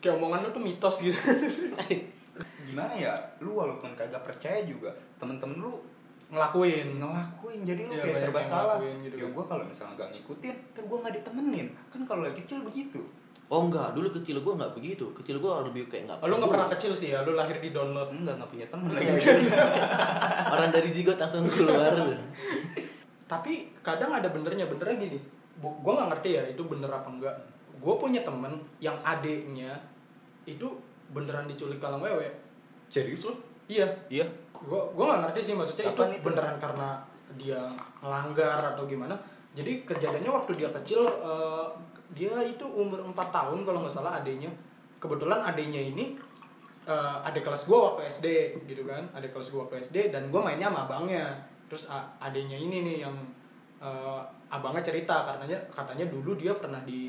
Kayak 0.02 0.18
omongan 0.18 0.42
lu 0.42 0.50
tuh 0.50 0.62
mitos 0.62 0.97
gitu. 1.06 1.14
Gimana 2.66 2.94
ya? 2.99 3.14
Lu 3.38 3.54
walaupun 3.54 3.94
kagak 3.94 4.26
percaya 4.26 4.66
juga 4.66 4.90
temen-temen 5.23 5.62
lu 5.62 5.78
ngelakuin. 6.33 6.89
Ngelakuin 6.97 7.61
jadi 7.62 7.83
lu 7.85 7.93
Iya, 7.93 8.03
kayak 8.03 8.17
serba 8.19 8.41
salah. 8.41 8.77
ngelakuin 8.81 8.97
gitu 9.05 9.15
ya 9.15 9.23
kan. 9.23 9.31
gua 9.31 9.45
kalau 9.47 9.65
misalnya 9.65 9.93
nggak 9.95 10.09
ngikutin 10.11 10.55
ntar 10.73 10.83
gua 10.89 10.99
nggak 10.99 11.15
ditemenin. 11.15 11.67
Kan 11.87 12.01
kalau 12.03 12.23
lagi 12.25 12.37
kecil 12.41 12.59
begitu. 12.62 13.01
Oh 13.47 13.69
enggak 13.69 13.93
dulu 13.93 14.09
kecil 14.11 14.41
gue 14.41 14.55
nggak 14.55 14.73
begitu. 14.73 15.05
Kecil 15.12 15.37
gue 15.37 15.53
lebih 15.69 15.85
kayak 15.87 16.09
nggak 16.09 16.19
Oh, 16.19 16.27
lu 16.27 16.41
nggak 16.41 16.49
pernah 16.49 16.69
kecil 16.73 16.93
sih 16.93 17.12
ya, 17.12 17.21
lu 17.21 17.37
lahir 17.37 17.61
di 17.61 17.69
download. 17.69 18.09
enggak 18.11 18.41
nggak 18.41 18.49
punya 18.49 18.65
temen. 18.67 18.89
Lagi 18.89 19.12
orang 20.57 20.71
dari 20.73 20.89
zigot 20.89 21.21
langsung 21.21 21.45
keluar. 21.45 21.93
Tapi 23.29 23.53
kadang 23.81 24.09
ada 24.11 24.29
benernya, 24.29 24.65
benernya 24.65 24.97
gini. 24.99 25.19
Gua 25.61 25.93
nggak 25.95 26.09
ngerti 26.11 26.29
ya 26.33 26.43
itu 26.49 26.62
bener 26.65 26.89
apa 26.89 27.09
enggak. 27.09 27.37
Gue 27.77 27.95
punya 28.01 28.25
temen 28.25 28.53
yang 28.79 28.97
adeknya 29.05 29.77
itu 30.45 30.65
beneran 31.11 31.45
diculik 31.45 31.77
kalang 31.77 32.01
wewe. 32.01 32.25
serius 32.89 33.25
lu 33.25 33.33
Iya, 33.66 33.87
iya 34.09 34.26
gua 34.52 34.87
gua 34.95 35.04
nggak 35.11 35.21
ngerti 35.31 35.40
sih 35.42 35.54
maksudnya 35.54 35.90
Kapan 35.90 36.14
itu 36.14 36.19
itu? 36.19 36.25
beneran 36.31 36.57
karena 36.59 36.88
dia 37.35 37.61
ngelanggar 37.99 38.75
atau 38.75 38.85
gimana. 38.85 39.14
Jadi 39.52 39.85
kejadiannya 39.85 40.33
waktu 40.33 40.52
dia 40.57 40.69
kecil 40.71 41.02
eh, 41.04 41.66
dia 42.12 42.35
itu 42.45 42.64
umur 42.64 43.00
4 43.11 43.16
tahun 43.16 43.59
kalau 43.64 43.78
nggak 43.85 43.95
salah 43.95 44.21
adeknya. 44.21 44.50
Kebetulan 45.00 45.40
adeknya 45.42 45.81
ini 45.83 46.14
eh, 46.85 47.26
adik 47.26 47.42
kelas 47.42 47.66
gua 47.66 47.95
waktu 47.95 48.07
SD 48.09 48.26
gitu 48.66 48.83
kan. 48.85 49.02
Adik 49.12 49.33
kelas 49.33 49.50
gua 49.50 49.66
waktu 49.66 49.81
SD 49.81 50.11
dan 50.12 50.28
gua 50.28 50.47
mainnya 50.47 50.69
sama 50.71 50.87
abangnya. 50.87 51.26
Terus 51.66 51.88
a- 51.88 52.11
adeknya 52.21 52.57
ini 52.57 52.85
nih 52.85 52.97
yang 53.02 53.16
eh, 53.81 54.21
abangnya 54.52 54.85
cerita 54.85 55.25
katanya 55.25 55.57
katanya 55.73 56.07
dulu 56.07 56.37
dia 56.37 56.52
pernah 56.54 56.78
di 56.85 57.09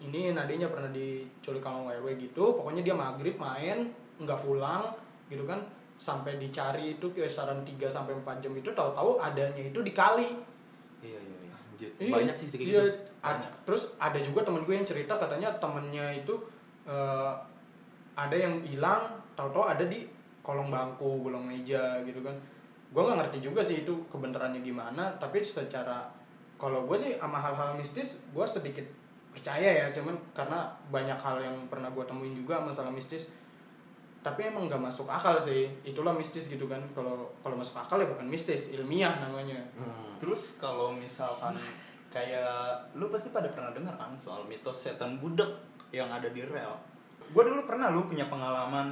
ini 0.00 0.32
nadinya 0.32 0.64
pernah 0.72 0.88
diculik 0.88 1.60
sama 1.60 1.92
wewe 1.92 2.16
gitu 2.16 2.56
pokoknya 2.56 2.80
dia 2.80 2.96
maghrib 2.96 3.36
main 3.36 3.84
nggak 4.16 4.40
pulang 4.40 4.88
gitu 5.28 5.44
kan 5.44 5.60
sampai 6.00 6.40
dicari 6.40 6.96
itu 6.96 7.12
kisaran 7.12 7.60
3 7.60 7.76
sampai 7.84 8.16
4 8.16 8.40
jam 8.40 8.52
itu 8.56 8.72
tahu-tahu 8.72 9.20
adanya 9.20 9.60
itu 9.60 9.84
di 9.84 9.92
kali 9.92 10.32
iya 11.04 11.20
iya 11.20 11.36
iya 11.44 11.50
Iya, 11.80 12.12
banyak 12.12 12.36
sih 12.36 12.46
kayak 12.52 12.60
iya, 12.60 12.82
gitu 12.84 13.10
ada. 13.24 13.48
Terus 13.64 13.96
ada 13.96 14.20
juga 14.20 14.44
temen 14.44 14.64
gue 14.68 14.74
yang 14.76 14.84
cerita 14.84 15.16
katanya 15.16 15.48
temennya 15.56 16.12
itu 16.12 16.36
eh, 16.84 17.32
ada 18.16 18.36
yang 18.36 18.60
hilang, 18.64 19.16
tahu-tahu 19.32 19.64
ada 19.64 19.84
di 19.88 20.04
kolong 20.44 20.68
bangku, 20.68 21.24
kolong 21.24 21.44
meja 21.44 22.00
gitu 22.04 22.20
kan. 22.20 22.36
Gue 22.92 23.02
nggak 23.06 23.18
ngerti 23.24 23.38
juga 23.40 23.60
sih 23.64 23.80
itu 23.84 23.96
kebenarannya 24.12 24.60
gimana, 24.60 25.08
tapi 25.16 25.40
secara 25.40 26.04
kalau 26.60 26.84
gue 26.84 26.96
sih 26.96 27.16
sama 27.16 27.40
hal-hal 27.40 27.72
mistis 27.72 28.28
gue 28.28 28.44
sedikit 28.44 28.84
percaya 29.32 29.86
ya, 29.86 29.86
cuman 29.94 30.12
karena 30.36 30.68
banyak 30.92 31.16
hal 31.16 31.40
yang 31.40 31.56
pernah 31.70 31.88
gue 31.88 32.04
temuin 32.04 32.36
juga 32.36 32.60
masalah 32.60 32.92
mistis. 32.92 33.32
Tapi 34.20 34.52
emang 34.52 34.68
nggak 34.68 34.84
masuk 34.84 35.08
akal 35.08 35.40
sih, 35.40 35.64
itulah 35.80 36.12
mistis 36.12 36.52
gitu 36.52 36.68
kan. 36.68 36.80
Kalau 36.92 37.32
kalau 37.40 37.56
masuk 37.56 37.80
akal 37.80 37.96
ya 37.96 38.08
bukan 38.08 38.28
mistis, 38.28 38.76
ilmiah 38.76 39.16
namanya. 39.16 39.56
Hmm. 39.72 40.20
Terus 40.20 40.60
kalau 40.60 40.92
misalkan 40.92 41.56
kayak 42.10 42.90
lu 42.98 43.08
pasti 43.08 43.30
pada 43.30 43.48
pernah 43.48 43.70
dengar 43.70 43.94
kan 43.94 44.12
soal 44.18 44.42
mitos 44.44 44.76
setan 44.76 45.16
budek 45.22 45.48
yang 45.94 46.10
ada 46.10 46.26
di 46.28 46.42
rel. 46.42 46.74
Gue 47.30 47.46
dulu 47.46 47.62
pernah 47.64 47.88
lu 47.94 48.10
punya 48.10 48.26
pengalaman 48.26 48.90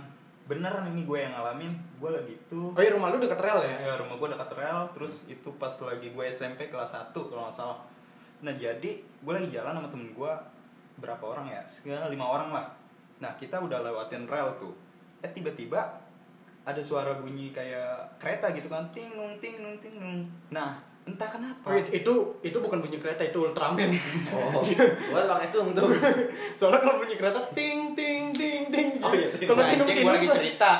beneran 0.48 0.88
ini 0.94 1.04
gue 1.04 1.18
yang 1.18 1.34
ngalamin. 1.34 1.74
Gue 1.98 2.10
lagi 2.14 2.32
itu 2.38 2.72
Oh 2.72 2.80
iya 2.80 2.94
rumah 2.94 3.10
lu 3.10 3.18
deket 3.18 3.36
rel 3.36 3.60
ya? 3.60 3.76
ya 3.90 3.94
rumah 3.98 4.16
gue 4.16 4.28
dekat 4.32 4.50
rel 4.54 4.80
terus 4.94 5.28
itu 5.28 5.48
pas 5.58 5.74
lagi 5.84 6.08
gue 6.08 6.24
SMP 6.30 6.70
kelas 6.70 6.94
1 6.94 7.12
kalau 7.12 7.50
nggak 7.50 7.56
salah. 7.58 7.78
Nah 8.40 8.54
jadi 8.54 8.90
gue 9.02 9.32
lagi 9.34 9.50
jalan 9.50 9.76
sama 9.82 9.88
temen 9.90 10.14
gue 10.14 10.32
berapa 11.02 11.24
orang 11.26 11.46
ya? 11.50 11.62
Sekitar 11.66 12.06
lima 12.08 12.24
orang 12.24 12.50
lah. 12.54 12.66
Nah 13.18 13.34
kita 13.34 13.58
udah 13.58 13.82
lewatin 13.82 14.24
rel 14.24 14.54
tuh. 14.56 14.72
Eh 15.18 15.30
tiba-tiba 15.34 15.80
ada 16.62 16.82
suara 16.84 17.16
bunyi 17.16 17.48
kayak 17.50 18.20
kereta 18.20 18.52
gitu 18.52 18.68
kan 18.68 18.84
ting 18.92 19.16
nung 19.16 19.32
ting 19.40 19.58
nung 19.64 19.80
ting 19.80 19.96
nung. 19.96 20.28
Nah 20.52 20.76
entah 21.08 21.24
kenapa. 21.32 21.72
Oh, 21.72 21.72
itu 21.72 22.14
itu 22.44 22.58
bukan 22.60 22.84
bunyi 22.84 23.00
kereta 23.00 23.24
itu 23.24 23.40
Ultraman. 23.40 23.88
oh 24.28 24.60
gua 25.08 25.24
bang 25.24 25.40
Estung 25.40 25.72
tuh 25.72 25.88
Soalnya 26.52 26.84
kalau 26.84 27.00
bunyi 27.00 27.16
kereta 27.16 27.40
ting 27.56 27.96
ting 27.96 28.28
ting 28.36 28.68
ting. 28.68 28.88
Oh, 29.00 29.16
iya, 29.16 29.32
ting. 29.32 29.48
Kalau 29.48 29.64
Nah, 29.64 29.72
tinung 29.72 29.88
tinung 29.88 30.04
gua 30.04 30.14
lagi 30.20 30.28
cerita. 30.28 30.70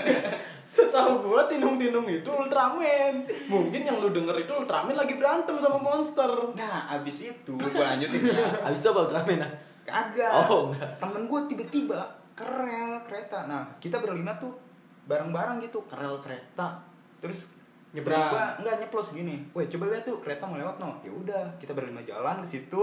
Setahu 0.70 1.26
gua 1.26 1.50
tinung 1.50 1.74
tinung 1.82 2.06
itu 2.06 2.30
Ultraman. 2.30 3.26
Mungkin 3.50 3.82
yang 3.82 3.98
lu 3.98 4.14
denger 4.14 4.38
itu 4.38 4.52
Ultraman 4.54 4.94
lagi 4.94 5.18
berantem 5.18 5.58
sama 5.58 5.82
monster. 5.82 6.30
Nah, 6.54 6.86
abis 6.94 7.34
itu 7.34 7.52
gue 7.58 7.82
lanjutin 7.82 8.30
ya. 8.30 8.46
habis 8.70 8.78
itu 8.78 8.88
apa 8.94 9.10
Ultraman 9.10 9.42
ah? 9.42 9.50
Kagak. 9.82 10.30
Oh, 10.46 10.70
enggak. 10.70 10.86
Temen 11.02 11.26
gue 11.26 11.40
tiba-tiba 11.50 11.98
kerel 12.40 13.04
kereta. 13.04 13.44
Nah, 13.44 13.68
kita 13.76 14.00
berlima 14.00 14.32
tuh 14.40 14.56
bareng-bareng 15.04 15.60
gitu 15.60 15.84
kerel 15.84 16.16
kereta. 16.24 16.80
Terus 17.20 17.60
Nyebrang. 17.90 18.30
Gua 18.30 18.46
enggak 18.62 18.76
nyeplos 18.86 19.10
gini. 19.10 19.42
Weh, 19.50 19.66
coba 19.66 19.90
lihat 19.90 20.06
tuh 20.06 20.22
kereta 20.22 20.46
mau 20.46 20.54
lewat 20.54 20.78
no. 20.78 20.94
Ya 21.02 21.10
udah, 21.10 21.42
kita 21.58 21.74
berlima 21.74 21.98
jalan 22.06 22.38
ke 22.42 22.46
situ. 22.46 22.82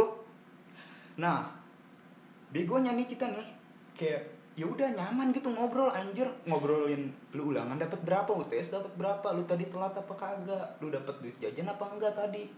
Nah, 1.16 1.48
begonya 2.52 2.92
nih 2.92 3.08
kita 3.08 3.32
nih 3.32 3.48
kayak 3.96 4.22
ya 4.58 4.66
udah 4.66 4.90
nyaman 4.90 5.30
gitu 5.30 5.54
ngobrol 5.54 5.94
anjir 5.94 6.26
ngobrolin 6.50 7.14
lu 7.38 7.54
ulangan 7.54 7.78
dapat 7.78 8.02
berapa 8.02 8.26
UTS 8.42 8.74
dapat 8.74 8.90
berapa 8.98 9.28
lu 9.38 9.46
tadi 9.46 9.70
telat 9.70 9.94
apa 9.94 10.14
kagak 10.18 10.82
lu 10.82 10.90
dapat 10.90 11.14
duit 11.22 11.38
jajan 11.38 11.70
apa 11.70 11.86
enggak 11.94 12.18
tadi 12.18 12.50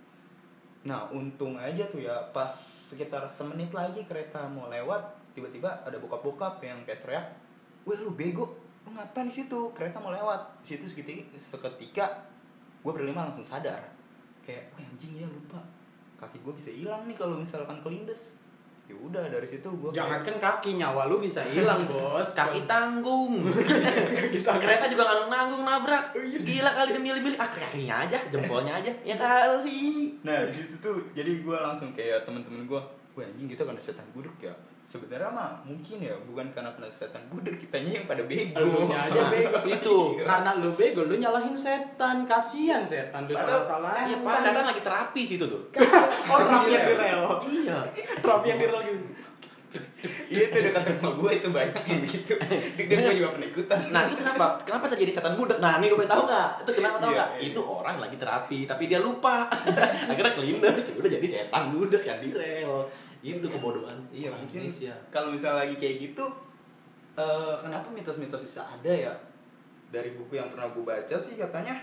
nah 0.87 1.11
untung 1.11 1.59
aja 1.59 1.83
tuh 1.91 1.99
ya 1.99 2.15
pas 2.31 2.55
sekitar 2.55 3.27
semenit 3.27 3.75
lagi 3.75 4.07
kereta 4.07 4.47
mau 4.47 4.71
lewat 4.71 5.18
tiba-tiba 5.39 5.71
ada 5.87 5.95
bokap-bokap 5.95 6.59
yang 6.59 6.83
kayak 6.83 6.99
teriak 6.99 7.25
weh 7.87 7.95
lu 7.95 8.11
bego 8.11 8.59
lu 8.83 8.95
ngapain 8.95 9.27
di 9.27 9.35
situ? 9.43 9.71
Kereta 9.71 10.03
mau 10.03 10.11
lewat. 10.11 10.59
Di 10.63 10.75
situ 10.75 10.85
seketika, 10.91 11.23
seketika 11.39 12.05
gue 12.79 12.91
berlima 12.91 13.27
langsung 13.27 13.43
sadar 13.43 13.99
kayak 14.43 14.65
wah 14.73 14.81
anjing 14.81 15.13
ya 15.21 15.27
lupa. 15.29 15.61
Kaki 16.19 16.41
gue 16.43 16.53
bisa 16.57 16.73
hilang 16.73 17.07
nih 17.07 17.15
kalau 17.15 17.39
misalkan 17.39 17.79
kelindes. 17.79 18.35
Ya 18.89 18.97
udah 18.97 19.21
dari 19.29 19.45
situ 19.45 19.69
gue 19.69 19.93
Jangankan 19.93 20.41
kaki 20.41 20.81
nyawa 20.81 21.05
lu 21.05 21.21
bisa 21.21 21.45
hilang, 21.45 21.85
Bos. 21.85 22.33
kaki 22.33 22.65
tanggung. 22.65 23.45
Kereta 24.65 24.89
juga 24.89 25.05
nggak 25.05 25.29
nanggung 25.29 25.61
nabrak. 25.61 26.17
Gila 26.17 26.71
kali 26.73 26.97
demi 26.97 27.13
milih 27.13 27.37
ah 27.37 27.45
kakinya 27.45 28.01
aja 28.01 28.17
jempolnya 28.33 28.81
aja. 28.81 28.89
Ya 29.05 29.13
kali. 29.13 30.17
Nah 30.25 30.41
di 30.49 30.53
situ 30.57 30.73
tuh 30.81 30.97
jadi 31.13 31.45
gue 31.45 31.57
langsung 31.61 31.93
kayak 31.93 32.25
temen-temen 32.25 32.65
gue, 32.65 32.81
wah 33.19 33.27
anjing 33.27 33.45
kita 33.45 33.61
kena 33.61 33.75
setan 33.77 34.07
budek 34.09 34.31
ya. 34.41 34.55
Sebenarnya 34.81 35.29
mah 35.29 35.61
mungkin 35.61 36.01
ya 36.01 36.15
bukan 36.23 36.49
karena 36.49 36.71
kena 36.73 36.87
setan 36.87 37.21
budek 37.27 37.59
kitanya 37.59 37.99
yang 37.99 38.05
pada 38.07 38.23
bego. 38.23 38.57
Elunya 38.57 38.97
aja 38.97 39.21
bego. 39.35 39.59
itu. 39.67 39.97
Karena 40.23 40.55
lu 40.55 40.71
bego, 40.71 41.03
lu 41.03 41.15
nyalahin 41.15 41.53
setan. 41.53 42.23
Kasihan 42.23 42.81
setan 42.81 43.27
lu 43.27 43.35
salah-salahin. 43.35 44.09
Iya, 44.09 44.17
Pak, 44.23 44.37
setan 44.39 44.65
lagi 44.65 44.81
terapi 44.81 45.21
situ 45.21 45.45
tuh. 45.45 45.61
Oh, 46.29 46.37
terapi 46.39 46.69
yang 46.71 46.85
di 46.85 46.95
rel. 46.95 47.21
Iya. 47.43 47.77
Terapi 48.17 48.45
yang 48.49 48.57
di 48.57 48.65
rel 48.65 48.81
gitu. 48.81 48.97
Iya 50.29 50.49
itu 50.49 50.57
dekat 50.65 50.81
rumah 50.97 51.13
gue 51.13 51.31
itu 51.35 51.47
banyak 51.51 51.83
yang 51.85 51.99
begitu. 52.01 52.33
Dan 52.89 52.97
gue 53.03 53.13
juga 53.19 53.29
pernah 53.35 53.47
ikutan. 53.51 53.79
Nah, 53.91 54.01
itu 54.07 54.15
kenapa? 54.17 54.45
Kenapa 54.63 54.85
terjadi 54.87 55.11
setan 55.11 55.33
budak? 55.35 55.59
Nah, 55.59 55.77
ini 55.77 55.91
gue 55.91 55.97
pengen 55.99 56.09
tahu 56.09 56.23
nggak? 56.25 56.49
Itu 56.63 56.71
kenapa 56.73 56.95
tahu 56.97 57.11
Iya, 57.11 57.17
nggak? 57.19 57.29
iya. 57.37 57.47
Itu 57.51 57.61
orang 57.61 57.95
lagi 57.99 58.15
terapi, 58.17 58.59
tapi 58.65 58.83
dia 58.87 58.97
lupa. 58.97 59.45
Akhirnya 60.09 60.33
kelindes, 60.33 60.85
udah 60.97 61.09
jadi 61.11 61.27
setan 61.27 61.63
budak 61.69 62.01
yang 62.01 62.17
di 62.17 62.29
Itu 63.19 63.47
kebodohan. 63.51 63.97
Iya 64.11 64.31
orang 64.31 64.47
mungkin 64.47 64.63
Indonesia. 64.63 64.95
kalau 65.11 65.35
misalnya 65.35 65.67
lagi 65.67 65.75
kayak 65.75 65.95
gitu, 66.11 66.25
eh, 67.19 67.55
kenapa 67.59 67.87
mitos-mitos 67.91 68.43
bisa 68.47 68.63
ada 68.63 68.91
ya? 68.91 69.13
Dari 69.89 70.15
buku 70.15 70.39
yang 70.39 70.53
pernah 70.53 70.71
gue 70.71 70.83
baca 70.85 71.15
sih 71.17 71.35
katanya 71.35 71.75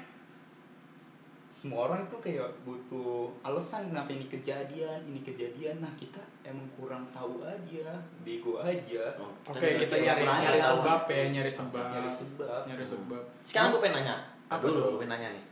semua 1.56 1.88
orang 1.88 2.04
itu 2.04 2.16
kayak 2.20 2.44
butuh 2.68 3.32
alasan 3.40 3.88
kenapa 3.88 4.12
ini 4.12 4.28
kejadian, 4.28 5.00
ini 5.08 5.24
kejadian. 5.24 5.80
Nah 5.80 5.88
kita 5.96 6.20
emang 6.44 6.68
kurang 6.76 7.08
tahu 7.16 7.40
aja, 7.48 7.96
bego 8.20 8.60
aja. 8.60 9.08
Oh, 9.16 9.32
Oke, 9.48 9.80
kita 9.80 9.96
juga 9.96 10.20
nyari 10.20 10.24
nyari 10.28 10.60
sebab 10.60 11.00
ya, 11.08 11.24
nyari 11.32 11.48
sebab. 11.48 11.86
Nyari 11.96 12.10
sebab. 12.12 12.60
Nyari 12.68 12.84
sebab. 12.84 13.22
Sekarang 13.40 13.72
gue 13.72 13.80
pengen 13.80 14.04
nanya. 14.04 14.16
Apa 14.52 14.68
dulu? 14.68 15.00
Gue 15.00 15.08
pengen 15.08 15.16
nanya 15.16 15.28
nih. 15.32 15.44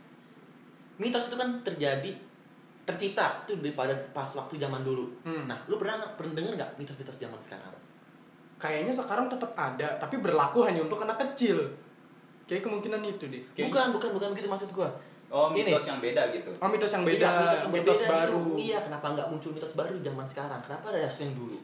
Mitos 1.01 1.25
itu 1.25 1.35
kan 1.41 1.49
terjadi 1.65 2.13
tercipta 2.85 3.41
tuh 3.43 3.57
daripada 3.57 3.91
pas 4.13 4.29
waktu 4.29 4.55
zaman 4.55 4.85
dulu. 4.85 5.09
Hmm. 5.25 5.49
Nah, 5.49 5.57
lu 5.65 5.75
pernah 5.75 6.05
pernah 6.13 6.37
denger 6.37 6.53
nggak 6.53 6.71
mitos-mitos 6.77 7.17
zaman 7.17 7.41
sekarang? 7.41 7.73
Kayaknya 8.55 8.93
sekarang 8.93 9.25
tetap 9.27 9.51
ada, 9.57 9.97
tapi 9.99 10.21
berlaku 10.21 10.63
hanya 10.63 10.85
untuk 10.85 11.01
anak 11.01 11.17
kecil. 11.19 11.59
Kayak 12.45 12.69
kemungkinan 12.69 13.01
itu 13.01 13.25
deh. 13.27 13.41
Kayak- 13.51 13.73
Bukan, 13.73 13.87
bukan, 13.91 14.09
bukan 14.13 14.27
begitu 14.31 14.47
maksud 14.47 14.69
gua. 14.71 14.89
Oh 15.25 15.49
Ini. 15.51 15.73
mitos 15.73 15.89
yang 15.89 15.97
beda 15.97 16.21
gitu. 16.29 16.51
Oh, 16.61 16.69
mitos 16.69 16.91
yang 16.93 17.01
beda, 17.03 17.17
Iya, 17.25 17.39
mitos 17.41 17.61
yang 17.65 17.73
mitos 17.73 17.97
berbeda 17.97 18.13
baru. 18.13 18.37
Gitu. 18.45 18.57
Iya, 18.69 18.77
kenapa 18.85 19.05
nggak 19.17 19.27
muncul 19.33 19.51
mitos 19.51 19.73
baru 19.73 19.95
zaman 19.99 20.25
sekarang? 20.25 20.59
Kenapa 20.61 20.85
ada 20.93 20.99
yang 21.01 21.33
dulu? 21.33 21.57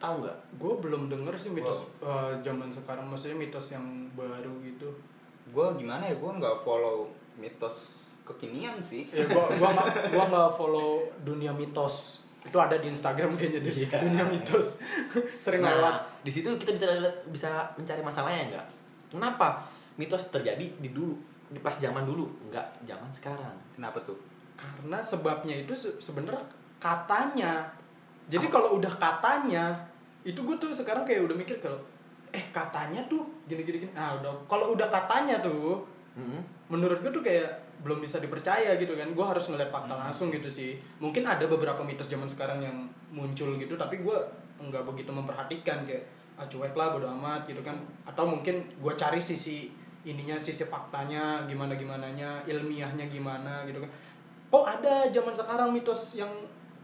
Tahu 0.00 0.14
nggak? 0.24 0.36
Gue 0.56 0.72
belum 0.80 1.02
denger 1.12 1.34
sih 1.36 1.52
mitos 1.52 1.78
eh, 2.00 2.32
zaman 2.40 2.68
sekarang, 2.72 3.04
maksudnya 3.04 3.36
mitos 3.36 3.66
yang 3.70 3.84
baru 4.16 4.52
gitu. 4.64 4.88
Gue 5.52 5.66
gimana 5.76 6.08
ya? 6.08 6.16
Gue 6.16 6.32
nggak 6.32 6.56
follow 6.64 7.12
mitos 7.36 8.05
kekinian 8.26 8.76
sih. 8.76 9.06
Ya 9.08 9.24
gua 9.26 9.46
gua 9.48 9.70
nggak 9.70 9.88
gua 10.10 10.24
nggak 10.26 10.50
follow 10.52 10.90
dunia 11.22 11.50
mitos. 11.50 12.26
Itu 12.42 12.56
ada 12.56 12.74
di 12.74 12.86
Instagram 12.86 13.34
kayaknya 13.34 13.60
deh. 13.62 13.74
Dunia 14.02 14.24
mitos. 14.24 14.82
Sering 15.42 15.62
lewat. 15.62 15.82
Nah, 15.82 16.02
di 16.20 16.30
situ 16.30 16.50
kita 16.52 16.70
bisa 16.70 16.86
lihat- 16.92 17.22
bisa 17.26 17.50
mencari 17.74 17.98
masalahnya 18.00 18.42
nggak? 18.52 18.66
Kenapa 19.08 19.62
mitos 19.94 20.28
terjadi 20.28 20.66
di 20.76 20.90
dulu, 20.90 21.14
di 21.48 21.58
pas 21.58 21.72
zaman 21.72 22.02
dulu, 22.02 22.26
nggak 22.44 22.82
zaman 22.82 23.10
sekarang? 23.10 23.54
Kenapa 23.72 23.98
tuh? 24.02 24.18
Karena 24.54 24.98
sebabnya 24.98 25.54
itu 25.56 25.72
se- 25.72 25.96
sebenarnya 25.96 26.42
katanya. 26.76 27.66
Jadi 28.26 28.46
kalau 28.46 28.74
udah 28.74 28.90
katanya, 28.92 29.70
itu 30.22 30.34
gue 30.36 30.56
tuh 30.56 30.70
sekarang 30.70 31.02
kayak 31.02 31.22
udah 31.24 31.36
mikir 31.36 31.58
kalau 31.58 31.78
eh 32.28 32.42
katanya 32.50 32.98
tuh 33.06 33.22
gini 33.44 33.62
gini 33.62 33.78
gini. 33.80 33.92
Nah, 33.92 34.18
udah 34.18 34.34
kalau 34.44 34.74
udah 34.74 34.86
katanya 34.86 35.38
tuh 35.38 35.78
Mm-mm. 36.14 36.42
menurut 36.66 36.98
gue 36.98 37.12
tuh 37.12 37.22
kayak 37.22 37.46
belum 37.78 37.98
bisa 37.98 38.18
dipercaya 38.18 38.74
gitu 38.74 38.92
kan 38.92 39.08
gue 39.08 39.24
harus 39.26 39.44
ngeliat 39.46 39.68
fakta 39.68 39.90
Hmm. 39.90 40.02
langsung 40.04 40.28
gitu 40.28 40.48
sih 40.48 40.74
mungkin 40.96 41.22
ada 41.22 41.44
beberapa 41.44 41.80
mitos 41.80 42.06
zaman 42.06 42.24
sekarang 42.24 42.60
yang 42.60 42.76
muncul 43.08 43.54
gitu 43.54 43.74
tapi 43.74 43.98
gue 43.98 44.16
nggak 44.58 44.82
begitu 44.84 45.10
memperhatikan 45.10 45.84
kayak 45.84 46.04
ah 46.34 46.44
cuek 46.44 46.72
lah 46.72 46.90
bodo 46.90 47.08
amat 47.10 47.44
gitu 47.44 47.60
kan 47.60 47.76
atau 48.04 48.24
mungkin 48.24 48.60
gue 48.72 48.92
cari 48.94 49.16
sisi 49.18 49.72
ininya 50.02 50.36
sisi 50.36 50.64
faktanya 50.64 51.44
gimana 51.44 51.74
gimananya 51.74 52.40
ilmiahnya 52.44 53.06
gimana 53.06 53.64
gitu 53.64 53.80
kan 53.80 53.90
oh 54.48 54.62
ada 54.62 55.08
zaman 55.08 55.32
sekarang 55.32 55.68
mitos 55.70 56.16
yang 56.16 56.30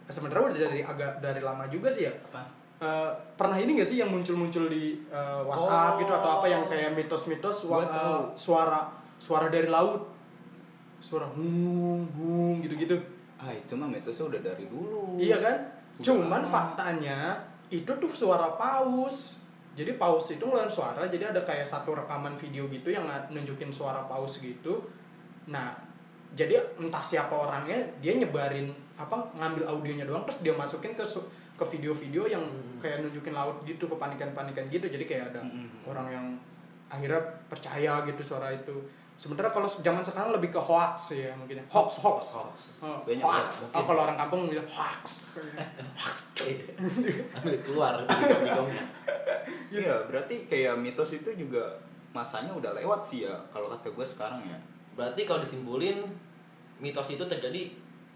sebenarnya 0.05 0.45
udah 0.51 0.61
dari 0.63 0.81
agak 0.83 1.13
dari 1.19 1.41
lama 1.41 1.65
juga 1.67 1.89
sih 1.89 2.05
ya 2.05 2.13
Apa? 2.29 2.43
Eh, 2.83 3.11
pernah 3.35 3.55
ini 3.57 3.79
gak 3.79 3.87
sih 3.87 3.97
yang 3.97 4.11
muncul-muncul 4.11 4.67
di 4.67 4.99
eh, 5.07 5.41
WhatsApp 5.43 5.95
Oh. 5.95 5.99
gitu 5.99 6.13
atau 6.13 6.31
apa 6.37 6.47
yang 6.47 6.67
kayak 6.67 6.93
mitos-mitos 6.93 7.65
eh, 7.65 8.21
suara 8.35 8.91
suara 9.17 9.47
dari 9.47 9.71
laut 9.71 10.12
suara 11.03 11.27
hung 11.27 12.07
hung 12.15 12.63
gitu-gitu 12.63 12.95
ah 13.37 13.51
itu 13.51 13.75
mah 13.75 13.91
mitosnya 13.91 14.31
udah 14.31 14.41
dari 14.41 14.71
dulu 14.71 15.19
Iya 15.19 15.43
kan? 15.43 15.57
Udah 15.99 16.05
Cuman 16.07 16.41
lama. 16.41 16.49
faktanya 16.49 17.19
itu 17.69 17.91
tuh 17.91 18.07
suara 18.09 18.55
paus. 18.55 19.43
Jadi 19.73 19.97
paus 19.97 20.29
itu 20.31 20.41
ngeluarin 20.41 20.69
suara, 20.69 21.09
jadi 21.09 21.33
ada 21.33 21.41
kayak 21.41 21.65
satu 21.65 21.97
rekaman 21.97 22.33
video 22.33 22.69
gitu 22.69 22.89
yang 22.89 23.03
nunjukin 23.29 23.67
suara 23.69 24.05
paus 24.05 24.37
gitu. 24.39 24.85
Nah, 25.49 25.73
jadi 26.31 26.61
entah 26.77 27.01
siapa 27.01 27.33
orangnya, 27.33 27.81
dia 27.99 28.13
nyebarin 28.15 28.69
apa 28.95 29.17
ngambil 29.33 29.65
audionya 29.67 30.05
doang 30.05 30.23
terus 30.23 30.39
dia 30.41 30.53
masukin 30.53 30.93
ke 30.93 31.01
ke 31.53 31.65
video-video 31.67 32.25
yang 32.27 32.45
Hmm. 32.45 32.77
kayak 32.79 33.01
nunjukin 33.01 33.33
laut 33.33 33.65
gitu 33.65 33.85
kepanikan-panikan 33.87 34.69
gitu. 34.69 34.85
Jadi 34.87 35.05
kayak 35.05 35.33
ada 35.33 35.41
Mm-mm. 35.41 35.89
orang 35.89 36.07
yang 36.09 36.27
akhirnya 36.87 37.21
percaya 37.49 38.05
gitu 38.05 38.21
suara 38.23 38.53
itu. 38.53 38.77
Sementara 39.13 39.49
kalau 39.49 39.69
zaman 39.69 40.03
sekarang 40.03 40.35
lebih 40.35 40.51
ke 40.51 40.59
hoax 40.59 41.15
ya 41.15 41.31
mungkin. 41.39 41.63
ya. 41.63 41.65
Hoax, 41.71 42.03
hoax. 42.03 42.21
Hoax. 42.35 42.59
Oh, 42.83 42.99
Banyak 43.07 43.23
hoax. 43.23 43.71
hoax. 43.71 43.75
Oh, 43.77 43.85
kalau 43.87 44.01
orang 44.03 44.19
kampung 44.19 44.51
bilang 44.51 44.67
hoax. 44.67 45.39
hoax. 46.01 46.17
Ambil 47.35 47.57
keluar 47.63 48.03
bigong-bigongnya. 48.03 48.85
Iya, 49.71 49.95
berarti 50.05 50.47
kayak 50.47 50.75
mitos 50.79 51.15
itu 51.15 51.31
juga 51.33 51.63
masanya 52.13 52.53
udah 52.53 52.77
lewat 52.77 53.01
sih 53.01 53.25
ya 53.25 53.33
kalau 53.49 53.73
kata 53.73 53.89
gue 53.89 54.07
sekarang 54.07 54.43
ya. 54.45 54.59
Berarti 54.93 55.25
kalau 55.25 55.41
disimpulin 55.41 56.05
mitos 56.77 57.09
itu 57.09 57.25
terjadi 57.25 57.73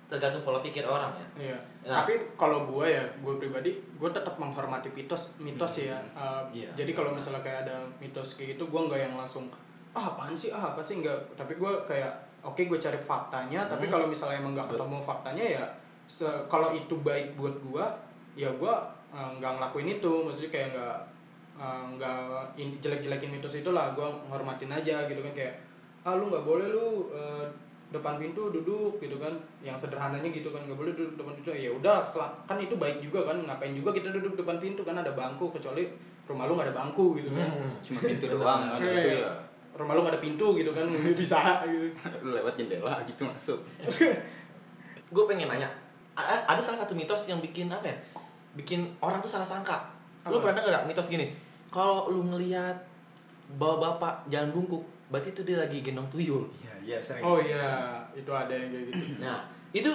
tergantung 0.06 0.42
pola 0.42 0.62
pikir 0.62 0.86
orang 0.86 1.10
ya. 1.18 1.28
Iya. 1.50 1.58
Nah. 1.86 2.02
Tapi 2.02 2.34
kalau 2.38 2.62
gue 2.66 2.86
ya, 2.86 3.02
gue 3.18 3.34
pribadi, 3.38 3.74
gue 3.74 4.10
tetap 4.10 4.38
menghormati 4.38 4.86
mitos, 4.94 5.34
mitos 5.38 5.82
ya. 5.82 5.98
Uh, 6.14 6.42
Iya. 6.54 6.70
Jadi 6.78 6.94
kalau 6.94 7.10
misalnya 7.10 7.42
kayak 7.42 7.66
ada 7.66 7.82
mitos 7.98 8.38
kayak 8.38 8.54
gitu, 8.54 8.70
gue 8.70 8.80
nggak 8.86 9.00
yang 9.02 9.14
langsung 9.18 9.50
ah 9.96 10.04
apaan 10.06 10.36
sih, 10.36 10.52
ah 10.52 10.70
apa 10.70 10.80
sih 10.80 11.00
nggak. 11.00 11.16
Tapi 11.32 11.56
gue 11.56 11.72
kayak 11.84 12.12
oke 12.44 12.60
gue 12.60 12.76
cari 12.76 13.00
faktanya. 13.00 13.64
Tapi 13.64 13.88
Hmm. 13.88 13.92
kalau 13.92 14.06
misalnya 14.06 14.38
emang 14.38 14.52
nggak 14.52 14.68
ketemu 14.68 14.96
faktanya 15.00 15.44
ya, 15.56 15.64
kalau 16.46 16.70
itu 16.70 16.94
baik 17.00 17.34
buat 17.34 17.56
gue, 17.56 17.84
ya 18.36 18.52
gue 18.52 18.74
uh, 19.10 19.30
nggak 19.34 19.52
ngelakuin 19.56 19.96
itu. 19.96 20.12
Maksudnya 20.22 20.50
kayak 20.52 20.68
nggak 20.76 20.96
uh, 21.56 21.84
nggak 21.96 22.16
in- 22.54 22.76
jelek-jelekin 22.76 23.32
mitos 23.32 23.56
itu 23.56 23.70
lah. 23.72 23.96
Gue 23.96 24.04
menghormatin 24.04 24.68
aja 24.68 25.08
gitu 25.08 25.18
kan 25.18 25.32
kayak 25.32 25.54
ah 26.04 26.14
lu 26.14 26.28
nggak 26.28 26.44
boleh 26.44 26.70
lu 26.70 27.10
uh, 27.10 27.42
depan 27.86 28.18
pintu 28.18 28.50
duduk 28.50 28.98
gitu 28.98 29.14
kan 29.16 29.30
yang 29.58 29.78
sederhananya 29.78 30.26
gitu 30.28 30.50
kan 30.50 30.58
nggak 30.62 30.74
boleh 30.74 30.90
duduk 30.92 31.14
depan 31.16 31.34
pintu 31.34 31.50
ya 31.50 31.70
udah 31.70 32.02
kan 32.44 32.58
itu 32.58 32.74
baik 32.76 32.98
juga 32.98 33.22
kan 33.24 33.38
ngapain 33.42 33.70
juga 33.70 33.90
kita 33.90 34.10
duduk 34.10 34.34
depan 34.34 34.58
pintu 34.58 34.82
kan 34.82 34.98
ada 34.98 35.14
bangku 35.14 35.50
kecuali 35.50 35.86
rumah 36.26 36.46
lu 36.46 36.58
nggak 36.58 36.70
ada 36.70 36.76
bangku 36.76 37.14
gitu 37.14 37.30
kan 37.30 37.46
Hmm. 37.46 37.70
Cuma 37.82 37.98
pintu 38.02 38.26
doang 38.26 38.62
kan 38.66 38.78
Iya, 38.82 38.90
itu 38.92 39.10
ya. 39.22 39.30
Rumah 39.76 39.92
lu 39.92 40.00
nggak 40.02 40.14
ada 40.16 40.22
pintu 40.24 40.56
gitu 40.56 40.72
kan 40.72 40.88
bisa 41.20 41.62
gitu 41.68 41.92
Lu 42.24 42.32
lewat 42.32 42.56
jendela 42.56 42.96
gitu 43.04 43.28
masuk. 43.28 43.60
Gue 45.14 45.24
pengen 45.30 45.46
nanya, 45.46 45.70
ada 46.18 46.58
salah 46.58 46.82
satu 46.82 46.96
mitos 46.98 47.30
yang 47.30 47.38
bikin 47.38 47.70
apa 47.70 47.86
ya? 47.86 47.96
Bikin 48.58 48.88
orang 48.98 49.22
tuh 49.22 49.30
salah 49.30 49.46
sangka. 49.46 49.86
Lu 50.26 50.40
Apa? 50.40 50.50
pernah 50.50 50.64
denger 50.64 50.72
gak 50.82 50.86
mitos 50.90 51.06
gini? 51.06 51.30
Kalau 51.70 52.10
lu 52.10 52.26
ngelihat 52.26 52.74
bawa 53.54 53.78
bapak 53.78 54.26
jalan 54.26 54.50
bungkuk, 54.50 54.82
berarti 55.12 55.30
itu 55.30 55.46
dia 55.46 55.62
lagi 55.62 55.78
gendong 55.84 56.08
tuyul. 56.10 56.42
Iya, 56.58 56.74
iya 56.82 56.98
sering. 56.98 57.22
oh 57.22 57.38
iya 57.38 58.02
itu 58.10 58.32
ada 58.34 58.50
yang 58.50 58.74
kayak 58.74 58.84
gitu 58.90 59.02
Nah, 59.22 59.46
itu 59.70 59.92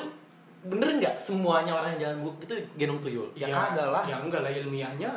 bener 0.61 0.87
nggak 1.01 1.17
semuanya 1.19 1.73
orang 1.75 1.97
yang 1.97 2.01
jalan 2.07 2.17
bungkuk 2.23 2.47
itu 2.47 2.53
gendong 2.79 3.01
tuyul? 3.03 3.27
Ya 3.35 3.51
kagak 3.51 3.89
lah. 3.91 4.03
ya 4.07 4.15
enggak 4.21 4.45
lah 4.45 4.51
ilmiahnya 4.53 5.09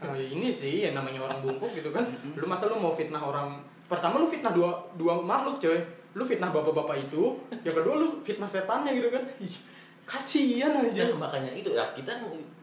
eh, 0.00 0.26
ini 0.32 0.48
sih 0.48 0.88
yang 0.88 0.96
namanya 0.96 1.20
orang 1.20 1.44
bungkuk 1.44 1.70
gitu 1.76 1.92
kan 1.92 2.08
lu 2.32 2.46
masa 2.48 2.72
lu 2.72 2.80
mau 2.80 2.88
fitnah 2.88 3.20
orang 3.20 3.60
pertama 3.90 4.22
lu 4.22 4.26
fitnah 4.26 4.54
dua 4.54 4.70
dua 4.94 5.18
makhluk 5.18 5.58
coy 5.58 5.78
lu 6.10 6.22
fitnah 6.22 6.48
bapak-bapak 6.48 7.10
itu 7.10 7.34
yang 7.60 7.74
kedua 7.74 7.98
lu 7.98 8.22
fitnah 8.22 8.46
setannya 8.46 8.94
gitu 8.94 9.10
kan 9.10 9.22
Ih, 9.42 9.54
kasihan 10.06 10.74
aja 10.74 11.06
Nah, 11.06 11.26
makanya 11.26 11.50
itu 11.50 11.70
ya 11.70 11.86
kita 11.90 12.10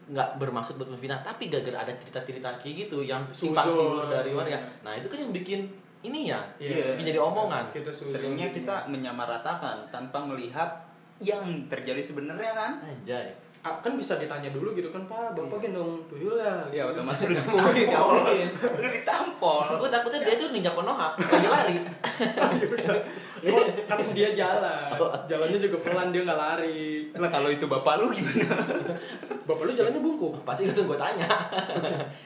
nggak 0.08 0.40
bermaksud 0.40 0.80
buat 0.80 0.88
memfitnah, 0.88 1.20
tapi 1.20 1.52
gara-gara 1.52 1.84
ada 1.84 1.92
cerita-cerita 1.92 2.48
kayak 2.56 2.88
gitu 2.88 3.04
yang 3.04 3.20
simpang 3.28 3.68
siur 3.68 4.08
dari 4.08 4.32
warga. 4.32 4.56
Nah, 4.80 4.96
itu 4.96 5.04
kan 5.04 5.20
yang 5.20 5.32
bikin 5.36 5.68
ini 6.00 6.32
ya, 6.32 6.40
Iya. 6.56 6.96
bikin 6.96 7.12
jadi 7.12 7.20
omongan. 7.20 7.68
kita 7.68 7.92
Seringnya 7.92 8.48
kita 8.48 8.88
menyamaratakan 8.88 9.84
tanpa 9.92 10.24
melihat 10.24 10.80
yang 11.20 11.44
terjadi 11.68 12.00
sebenarnya 12.00 12.52
kan. 12.56 12.72
Anjay. 12.80 13.36
Kan 13.78 13.92
bisa 13.94 14.16
ditanya 14.16 14.48
dulu 14.48 14.72
gitu 14.72 14.88
kan 14.88 15.04
pak 15.04 15.32
bapak 15.32 15.58
gendong 15.60 16.00
tuyul 16.06 16.34
ya 16.34 16.54
Ya 16.68 16.82
otomatis 16.86 17.24
udah 17.24 17.44
Mungkin 17.48 17.84
nggak 17.86 18.02
mungkin. 18.02 18.48
udah 18.56 18.90
ditampol. 18.92 19.64
Gue 19.76 19.88
takutnya 19.88 20.20
dia 20.22 20.34
tuh 20.36 20.48
ninja 20.50 20.70
konoha, 20.70 21.12
lagi 21.14 21.48
lari. 21.48 21.76
Iya, 22.58 22.66
bisa 22.68 22.92
Oh, 23.38 23.62
kan 23.86 24.02
dia 24.10 24.34
jalan 24.34 24.90
jalannya 25.30 25.54
juga 25.54 25.78
pelan 25.78 26.10
dia 26.10 26.26
nggak 26.26 26.34
lari 26.36 27.06
Lah 27.14 27.30
kalau 27.30 27.46
itu 27.46 27.70
bapak 27.70 28.02
lu 28.02 28.10
gimana? 28.10 28.50
bapak 29.46 29.62
lu 29.62 29.70
jalannya 29.70 30.02
bungkuk 30.02 30.42
Pasti 30.42 30.66
itu 30.66 30.82
gue 30.82 30.98
tanya. 30.98 31.30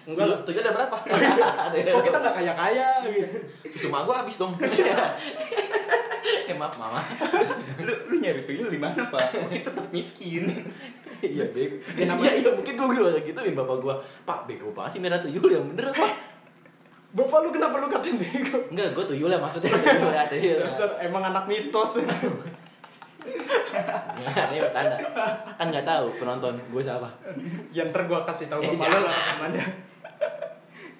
Enggak 0.09 0.27
lah. 0.27 0.39
Tuh 0.41 0.57
ada 0.57 0.73
berapa? 0.73 0.97
Ada 1.05 1.91
kok 1.93 2.03
kita 2.03 2.17
nggak 2.17 2.35
kaya 2.41 2.53
kaya 2.57 2.89
gitu 3.05 3.87
mak 3.89 4.09
gue 4.09 4.15
habis 4.17 4.41
dong. 4.41 4.57
eh 6.43 6.57
maaf 6.57 6.75
mama. 6.77 7.05
lu, 7.79 7.93
lu 8.09 8.15
nyari 8.17 8.43
tuyul 8.43 8.73
di 8.73 8.81
mana 8.81 9.13
pak? 9.13 9.37
Oh, 9.37 9.49
kita 9.49 9.69
tetap 9.69 9.93
miskin. 9.93 10.49
Iya 11.23 11.47
bego. 11.55 11.77
Ya, 11.99 12.05
namanya, 12.11 12.35
iya 12.35 12.51
mungkin 12.51 12.75
gue 12.75 12.89
bilang 12.91 13.23
gituin 13.23 13.55
bapak 13.55 13.77
gue. 13.79 13.95
Pak 14.27 14.39
bego 14.45 14.75
banget 14.75 14.99
sih 14.99 15.01
merah 15.01 15.23
tuyul 15.23 15.47
yang 15.47 15.65
bener 15.71 15.95
pak. 15.95 16.13
bapak 17.13 17.39
lu 17.45 17.49
kenapa 17.53 17.77
lu 17.77 17.87
katain 17.87 18.17
bego 18.19 18.57
Enggak, 18.73 18.91
gue 18.93 19.05
tuyul 19.15 19.31
ya 19.31 19.39
maksudnya. 19.39 19.71
Tuyul 19.85 20.11
ya, 20.11 20.25
tuyul. 20.27 20.59
Dasar 20.65 20.91
emang 20.99 21.23
anak 21.23 21.45
mitos 21.47 22.03
ini 23.23 24.59
bercanda. 24.59 24.97
Kan 25.57 25.67
nggak 25.71 25.87
tahu 25.87 26.07
penonton 26.19 26.55
gue 26.59 26.83
siapa. 26.83 27.09
yang 27.71 27.89
ntar 27.95 28.05
gua 28.11 28.27
kasih 28.27 28.51
tahu 28.51 28.61
Eh, 28.61 28.75
bapak 28.75 28.89
lu 28.91 28.99
lah 29.07 29.39
namanya 29.39 29.65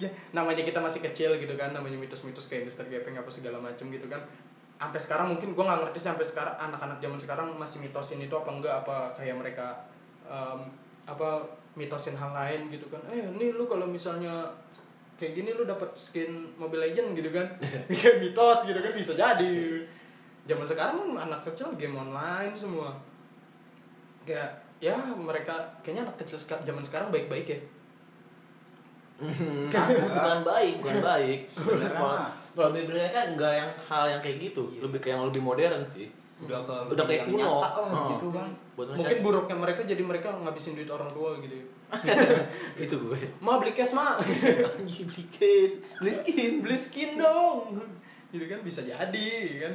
ya, 0.01 0.09
namanya 0.35 0.63
kita 0.65 0.81
masih 0.81 1.01
kecil 1.05 1.37
gitu 1.39 1.55
kan 1.55 1.71
namanya 1.71 1.99
mitos-mitos 1.99 2.49
kayak 2.49 2.67
Mister 2.67 2.87
Gepeng 2.89 3.15
apa 3.15 3.29
segala 3.31 3.59
macem 3.61 3.87
gitu 3.93 4.07
kan 4.09 4.19
sampai 4.79 4.99
sekarang 4.99 5.27
mungkin 5.37 5.55
gua 5.55 5.65
nggak 5.71 5.81
ngerti 5.87 5.99
sih 6.03 6.09
sampai 6.11 6.27
sekarang 6.27 6.55
anak-anak 6.59 6.99
zaman 6.99 7.19
sekarang 7.21 7.47
masih 7.55 7.79
mitosin 7.85 8.19
itu 8.19 8.35
apa 8.35 8.51
enggak 8.51 8.75
apa 8.83 8.97
kayak 9.15 9.37
mereka 9.39 9.67
em, 10.33 10.61
apa 11.05 11.45
mitosin 11.77 12.17
hal 12.17 12.33
lain 12.33 12.73
gitu 12.73 12.89
kan. 12.89 13.01
Eh 13.13 13.21
ini 13.21 13.53
lu 13.53 13.69
kalau 13.69 13.85
misalnya 13.85 14.49
kayak 15.21 15.37
gini 15.37 15.51
lu 15.53 15.69
dapat 15.69 15.93
skin 15.93 16.57
Mobile 16.57 16.89
Legend 16.89 17.13
gitu 17.13 17.31
kan. 17.31 17.47
Kayak 17.93 18.19
mitos 18.19 18.67
gitu 18.67 18.81
kan 18.81 18.93
bisa 18.97 19.13
jadi. 19.15 19.85
Zaman 20.49 20.67
sekarang 20.67 21.15
anak 21.15 21.45
kecil 21.47 21.71
game 21.79 21.95
online 21.95 22.51
semua. 22.57 22.91
Kayak 24.27 24.51
ya 24.83 24.99
mereka 25.15 25.55
kayaknya 25.85 26.11
anak 26.11 26.17
kecil 26.19 26.35
seka- 26.35 26.65
zaman 26.67 26.83
sekarang 26.83 27.15
baik-baik 27.15 27.47
ya. 27.47 27.61
Bukan 29.71 30.39
baik, 30.43 30.75
bukan 30.83 30.99
baik. 30.99 31.41
Sebenarnya 31.47 31.95
Kalau 32.53 32.69
lebih 32.75 32.91
mereka 32.91 33.23
nggak 33.39 33.53
yang 33.55 33.71
hal 33.87 34.05
yang 34.11 34.21
kayak 34.21 34.51
gitu, 34.51 34.63
lebih 34.83 34.99
kayak 34.99 35.17
yang 35.17 35.27
lebih 35.31 35.41
modern 35.41 35.81
sih. 35.87 36.11
Udah 36.43 36.61
ke 36.61 36.75
Udah 36.93 37.05
kayak 37.05 37.23
kuno. 37.27 37.61
lah 37.61 37.71
Oh. 37.77 38.09
gitu 38.13 38.27
kan. 38.31 38.49
Buat 38.75 38.87
mereka 38.89 38.99
mungkin 38.99 39.17
sih. 39.17 39.23
buruknya 39.23 39.57
mereka 39.57 39.81
jadi 39.85 40.03
mereka 40.03 40.29
ngabisin 40.35 40.73
duit 40.75 40.89
orang 40.89 41.11
tua 41.11 41.37
gitu 41.39 41.55
ya 41.55 41.67
itu 42.89 42.95
gue. 42.97 43.21
ma 43.39 43.61
beli 43.61 43.77
cash 43.77 43.93
ma 43.93 44.17
Anjing 44.81 45.05
beli 45.05 45.29
case, 45.29 45.85
beli 46.01 46.09
skin, 46.09 46.53
beli 46.61 46.73
skin 46.73 47.21
dong 47.21 47.77
gitu 48.29 48.49
kan 48.49 48.65
bisa 48.65 48.81
jadi 48.81 49.29
kan 49.61 49.73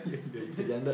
bisa 0.49 0.65
janda. 0.65 0.89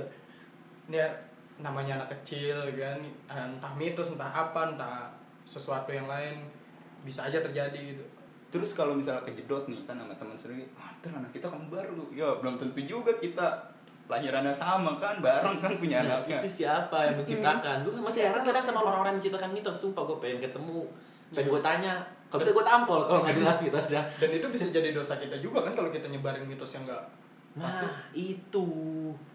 ya 0.86 1.08
namanya 1.56 2.04
anak 2.04 2.12
kecil 2.20 2.60
kan 2.76 3.00
entah 3.26 3.72
mitos 3.74 4.12
entah 4.12 4.28
apa 4.28 4.76
entah 4.76 5.16
sesuatu 5.42 5.90
yang 5.90 6.12
lain 6.12 6.44
bisa 7.02 7.24
aja 7.24 7.40
terjadi 7.40 7.96
gitu 7.96 8.04
Terus 8.54 8.78
kalau 8.78 8.94
misalnya 8.94 9.26
kejedot 9.26 9.66
nih 9.66 9.82
kan 9.82 9.98
sama 9.98 10.14
teman 10.14 10.38
sendiri, 10.38 10.70
ah 10.78 10.94
anak 11.02 11.34
kita 11.34 11.50
kembar 11.50 11.90
lu. 11.90 12.06
Ya 12.14 12.38
belum 12.38 12.62
tentu 12.62 12.86
juga 12.86 13.10
kita 13.18 13.50
lahirannya 14.14 14.54
sama 14.54 14.94
kan, 14.96 15.18
bareng 15.18 15.58
kan 15.58 15.74
punya 15.76 16.00
Nah, 16.00 16.22
anaknya. 16.22 16.38
itu 16.40 16.62
siapa 16.62 16.98
yang 17.04 17.16
menciptakan? 17.18 17.82
Gue 17.82 17.94
masih 17.98 18.22
heran 18.24 18.42
kadang 18.42 18.62
sama 18.62 18.80
orang-orang 18.82 19.12
yang 19.12 19.20
menciptakan 19.20 19.50
mitos. 19.52 19.78
Sumpah 19.80 20.04
gue 20.06 20.18
pengen 20.18 20.40
ketemu, 20.40 20.86
pengen 21.30 21.48
gue 21.50 21.62
tanya. 21.62 21.94
Kalau 22.28 22.40
bisa 22.40 22.52
gue 22.52 22.66
tampol 22.66 23.00
kalau 23.04 23.20
nggak 23.22 23.36
jelas 23.36 23.58
mitosnya. 23.60 24.02
dan 24.22 24.30
itu 24.32 24.48
bisa 24.48 24.66
jadi 24.70 24.90
dosa 24.90 25.18
kita 25.18 25.38
juga 25.38 25.62
kan 25.62 25.74
kalau 25.74 25.90
kita 25.90 26.06
nyebarin 26.08 26.46
mitos 26.46 26.70
yang 26.72 26.86
enggak 26.86 27.04
Nah, 27.54 27.70
pasti 27.70 27.86
itu 28.18 28.66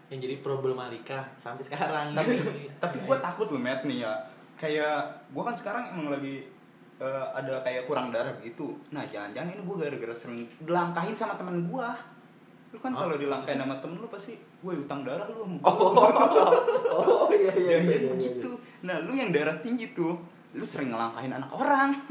yang 0.07 0.19
jadi 0.19 0.43
problematika 0.43 1.23
sampai 1.35 1.63
sekarang. 1.63 2.11
tapi 2.11 2.35
ini. 2.35 2.67
tapi 2.75 2.99
gue 2.99 3.17
takut 3.19 3.47
loh 3.47 3.63
Matt 3.63 3.87
nih 3.87 4.03
ya 4.03 4.11
kayak 4.55 5.07
gue 5.31 5.39
kan 5.39 5.55
sekarang 5.55 5.95
emang 5.95 6.11
lagi 6.11 6.43
eh, 6.99 7.25
ada 7.31 7.63
kayak 7.63 7.87
kurang 7.87 8.11
darah 8.11 8.35
gitu 8.43 8.75
nah 8.91 9.07
jangan-jangan 9.07 9.55
ini 9.55 9.63
gue 9.63 9.75
gara-gara 9.79 10.11
sering 10.11 10.43
dilangkahin 10.59 11.15
sama 11.15 11.39
teman 11.39 11.63
gue 11.63 11.87
lu 12.69 12.77
kan 12.77 12.93
kalau 12.93 13.17
dilangkahin 13.17 13.57
sama 13.57 13.75
temen 13.81 13.97
lu 13.97 14.07
pasti 14.13 14.37
gue 14.37 14.73
utang 14.77 15.01
darah 15.01 15.25
lu 15.25 15.41
sama 15.41 15.57
Oh, 15.65 15.89
gua." 15.89 16.09
oh 17.01 17.29
iya 17.33 17.49
iya 17.57 17.77
Jangan 17.81 17.89
iya. 17.89 17.97
iya, 17.97 18.09
begitu 18.13 18.49
nah 18.85 18.95
lu 19.01 19.11
yang 19.17 19.33
darah 19.33 19.57
tinggi 19.59 19.91
tuh 19.97 20.13
lu 20.49 20.65
sering 20.65 20.89
ngelangkahin 20.89 21.33
anak 21.33 21.51
orang. 21.53 21.93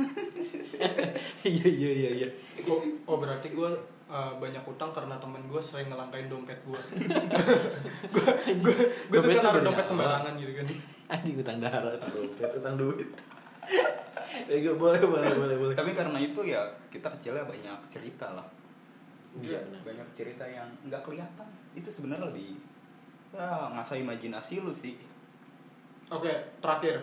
Iya 1.43 1.67
iya 1.67 1.91
iya 1.91 2.11
iya. 2.23 2.29
oh, 2.71 2.79
oh 3.03 3.17
berarti 3.19 3.51
gue 3.51 3.67
eh, 4.07 4.33
banyak 4.39 4.63
utang 4.63 4.95
karena 4.95 5.19
temen 5.19 5.43
gue 5.51 5.59
sering 5.59 5.91
ngelangkain 5.91 6.31
dompet 6.31 6.55
gue 6.63 6.79
gue 8.15 8.27
gue 8.63 8.75
gue 9.11 9.19
suka 9.19 9.43
naruh 9.43 9.63
dompet 9.67 9.83
sembarangan 9.83 10.39
gitu 10.39 10.55
kan. 10.55 10.67
Anjing 11.11 11.43
utang 11.43 11.59
darah. 11.59 11.99
Dompet 11.99 12.51
utang 12.63 12.79
duit. 12.79 13.11
Boleh 14.79 15.03
boleh 15.03 15.31
boleh 15.35 15.57
boleh. 15.59 15.75
Tapi 15.75 15.99
karena 15.99 16.19
itu 16.23 16.47
ya 16.47 16.63
kita 16.95 17.11
kecilnya 17.11 17.43
banyak 17.43 17.79
cerita 17.91 18.39
lah 18.39 18.47
Iya, 19.37 19.55
Iya, 19.55 19.59
benar. 19.69 19.81
banyak 19.85 20.09
cerita 20.17 20.45
yang 20.45 20.69
nggak 20.85 21.03
kelihatan. 21.05 21.49
Itu 21.77 21.89
sebenarnya 21.93 22.33
lebih 22.33 22.57
ya 23.29 23.69
ngasah 23.77 24.01
imajinasi 24.01 24.65
lu 24.65 24.73
sih. 24.73 24.97
Oke 26.09 26.33
terakhir. 26.59 26.97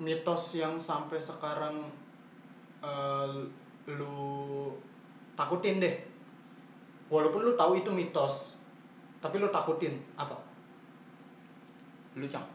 Mitos 0.00 0.56
yang 0.56 0.80
sampai 0.80 1.18
sekarang 1.20 1.76
eh, 2.80 3.28
lu 3.90 4.70
takutin 5.34 5.82
deh. 5.82 5.96
Walaupun 7.10 7.42
lu 7.42 7.52
tahu 7.52 7.82
itu 7.82 7.90
mitos 7.90 8.56
tapi 9.20 9.36
lu 9.36 9.50
takutin 9.50 9.98
apa? 10.14 10.38
Lu 12.16 12.24
cang. 12.24 12.46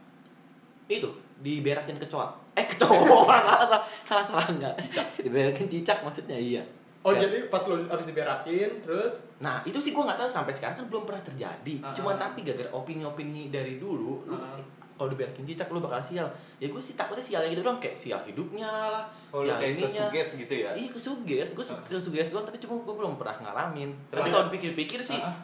Itu 0.88 1.12
diberakin 1.36 2.00
kecoa 2.00 2.32
eh 2.56 2.64
kecoa 2.64 2.88
salah 3.36 3.68
salah 3.68 3.82
salah 4.02 4.24
salah 4.24 4.46
enggak. 4.48 4.74
Diberakin 5.20 5.68
cicak 5.68 6.00
maksudnya 6.00 6.34
iya 6.34 6.64
oh 7.06 7.14
Kayak- 7.14 7.22
jadi 7.22 7.36
pas 7.46 7.62
lu 7.64 7.74
abis 7.86 8.06
diberakin 8.08 8.70
terus 8.82 9.12
Nah 9.38 9.62
itu 9.62 9.78
sih 9.78 9.90
gue 9.90 10.02
nggak 10.02 10.18
tahu 10.18 10.26
sampai 10.28 10.50
sekarang 10.50 10.74
kan 10.76 10.86
belum 10.86 11.04
pernah 11.04 11.22
terjadi. 11.22 11.74
Ah, 11.78 11.94
Cuman 11.94 12.14
ah. 12.14 12.26
tapi 12.26 12.42
gara-gara 12.42 12.66
opini-opini 12.68 13.46
dari 13.48 13.78
dulu, 13.78 14.26
lu 14.26 14.34
Ah. 14.34 14.58
kalau 14.92 15.08
diberakin 15.08 15.44
cicak 15.44 15.68
lu 15.68 15.78
bakal 15.78 16.00
sial. 16.00 16.26
Ya 16.56 16.66
gue 16.66 16.80
sih 16.80 16.92
takutnya 16.92 17.22
sialnya 17.22 17.48
gitu 17.48 17.62
doang 17.62 17.78
kayak 17.78 17.94
sial 17.94 18.18
hidupnya 18.20 18.66
lah, 18.66 19.04
oh 19.30 19.40
sial 19.40 19.54
kayak 19.54 19.76
ininya. 19.76 20.08
kesuges 20.08 20.28
gitu 20.40 20.54
ya 20.58 20.70
Iya 20.72 20.88
kesuges, 20.90 21.48
gue 21.52 21.64
Ah. 21.64 21.78
kesuges 21.86 22.28
doang 22.28 22.42
tapi 22.42 22.58
cuma 22.58 22.74
gue 22.76 22.94
belum 22.96 23.14
pernah 23.14 23.36
ngalamin. 23.40 23.94
Tapi 24.08 24.18
Tapi- 24.18 24.30
kalau 24.30 24.44
dipikir-pikir 24.48 24.98
sih, 25.00 25.16
Ah, 25.16 25.30
ah. 25.30 25.36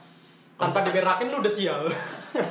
Tanpa 0.62 0.78
diberakin 0.84 1.26
lu 1.26 1.38
udah 1.38 1.50
sial 1.50 1.82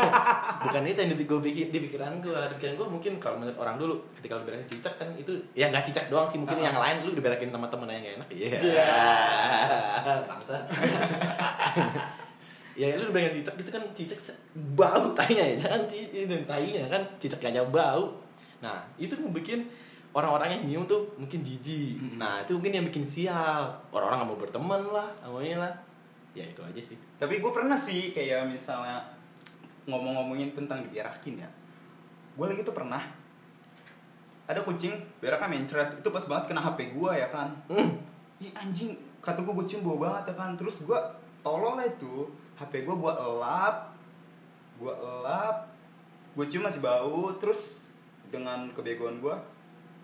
bukan 0.63 0.85
itu 0.85 0.99
yang 0.99 1.09
gue 1.15 1.39
pikir 1.41 1.67
di 1.69 1.79
pikiran 1.81 2.21
gue. 2.21 2.29
Di 2.29 2.53
pikiran 2.53 2.75
gue 2.75 2.87
mungkin 2.87 3.17
kalau 3.17 3.41
menurut 3.41 3.57
orang 3.57 3.75
dulu 3.75 3.97
ketika 4.13 4.37
lu 4.37 4.45
diberakin 4.45 4.67
cicak 4.67 4.93
kan 4.95 5.09
itu 5.15 5.33
ya 5.51 5.65
nggak 5.67 5.81
cicak 5.83 6.05
doang 6.07 6.23
sih 6.23 6.37
mungkin 6.37 6.61
Ah. 6.61 6.69
yang 6.69 6.77
lain 6.77 6.95
lu 7.01 7.11
diberakin 7.11 7.49
teman-teman 7.49 7.89
yang 7.89 8.01
gak 8.03 8.15
enak. 8.15 8.29
Iya. 8.29 8.57
Iya. 8.61 8.93
Bangsa. 10.29 10.55
ya 12.71 12.93
lu 12.93 13.09
diberakin 13.09 13.41
cicak 13.41 13.55
itu 13.57 13.69
kan 13.69 13.83
cicak 13.91 14.19
bau 14.73 15.11
tainya 15.11 15.43
ya 15.43 15.55
jangan 15.59 15.81
ci- 15.85 16.07
itu 16.09 16.35
tainya 16.45 16.87
kan 16.87 17.01
cicak 17.17 17.41
aja 17.43 17.65
bau. 17.65 18.15
Nah 18.61 18.79
itu 18.95 19.11
bikin 19.33 19.67
orang-orang 20.11 20.55
yang 20.55 20.61
nyium 20.67 20.83
tuh 20.85 21.03
mungkin 21.17 21.41
jijik. 21.41 21.99
Nah 22.15 22.43
itu 22.43 22.53
mungkin 22.53 22.73
yang 22.77 22.85
bikin 22.85 23.03
sial. 23.03 23.65
Orang-orang 23.89 24.23
nggak 24.23 24.29
mau 24.29 24.39
berteman 24.39 24.81
lah, 24.87 25.09
namanya 25.19 25.57
lah. 25.67 25.73
Ya 26.31 26.47
itu 26.47 26.61
aja 26.63 26.79
sih. 26.79 26.95
tapi 27.19 27.43
gue 27.43 27.51
pernah 27.51 27.75
sih 27.75 28.15
kayak 28.15 28.47
misalnya 28.47 29.03
ngomong-ngomongin 29.83 30.55
tentang 30.55 30.79
diberakin 30.87 31.43
ya. 31.43 31.49
Gue 32.39 32.45
lagi 32.47 32.63
tuh 32.63 32.71
pernah 32.71 33.03
ada 34.47 34.59
kucing 34.63 34.95
beraknya 35.19 35.47
mencret. 35.51 35.89
Itu 35.99 36.09
pas 36.11 36.23
banget 36.27 36.51
kena 36.51 36.61
hp 36.63 36.79
gue 36.95 37.11
ya 37.11 37.27
kan. 37.27 37.51
Hmm. 37.67 37.99
Ih 38.39 38.51
anjing 38.55 38.95
kata 39.19 39.43
gue 39.43 39.55
kucing 39.63 39.83
bau 39.83 39.99
banget 39.99 40.31
ya 40.31 40.35
kan. 40.39 40.55
Terus 40.55 40.83
gue 40.87 40.99
tolol 41.43 41.75
lah 41.75 41.87
itu. 41.87 42.31
Hp 42.55 42.73
gue 42.83 42.95
gue 42.95 43.11
elap 43.11 43.91
gue 44.79 44.93
elap. 44.93 45.67
Gue 46.33 46.45
cium 46.47 46.63
masih 46.63 46.79
bau. 46.79 47.35
Terus 47.35 47.83
dengan 48.31 48.71
kebegoan 48.71 49.19
gue 49.19 49.35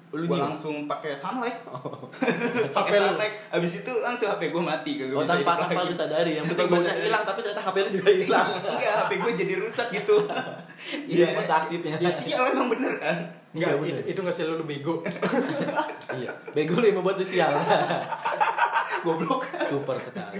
Lu 0.09 0.23
gue 0.23 0.29
nyium? 0.29 0.47
langsung 0.47 0.75
pakai 0.85 1.11
sunlight 1.13 1.59
HP 1.67 2.71
pakai 2.71 2.95
lu? 2.95 3.05
sunlight 3.09 3.33
abis 3.49 3.71
itu 3.77 3.91
langsung 3.99 4.27
hp 4.29 4.43
gue 4.47 4.63
mati 4.63 4.91
kagak 4.95 5.11
Oh 5.11 5.19
bisa 5.19 5.35
tanpa 5.35 5.51
hidup 5.51 5.59
tanpa 5.61 5.75
lagi. 5.75 5.83
lu 5.83 5.93
sadari 5.93 6.31
yang 6.33 6.45
penting 6.45 6.65
gua 6.65 6.79
sadari. 6.79 7.03
hilang 7.03 7.23
tapi 7.23 7.39
ternyata 7.41 7.61
HP 7.61 7.75
lu 7.77 7.89
juga 7.91 8.09
hilang. 8.09 8.47
enggak 8.73 8.93
hp 8.97 9.11
gue 9.17 9.31
jadi 9.35 9.53
rusak 9.57 9.87
gitu 9.93 10.15
Iya, 11.09 11.27
masa 11.33 11.53
aktifnya. 11.59 11.97
ya 11.97 12.11
sial 12.13 12.43
emang 12.47 12.69
bener 12.69 12.93
kan 12.97 13.17
Enggak, 13.49 13.67
Iya, 13.67 13.75
bener. 13.75 13.91
itu, 13.97 14.01
itu 14.07 14.19
nggak 14.21 14.35
sial 14.35 14.47
lu 14.53 14.63
bego 14.63 15.01
iya. 16.13 16.31
Bego 16.51 16.77
lu 16.77 16.85
yang 16.85 16.97
membuat 16.97 17.17
lu 17.17 17.25
sial. 17.25 17.51
goblok 18.99 19.43
Super 19.65 19.97
sekali. 19.97 20.39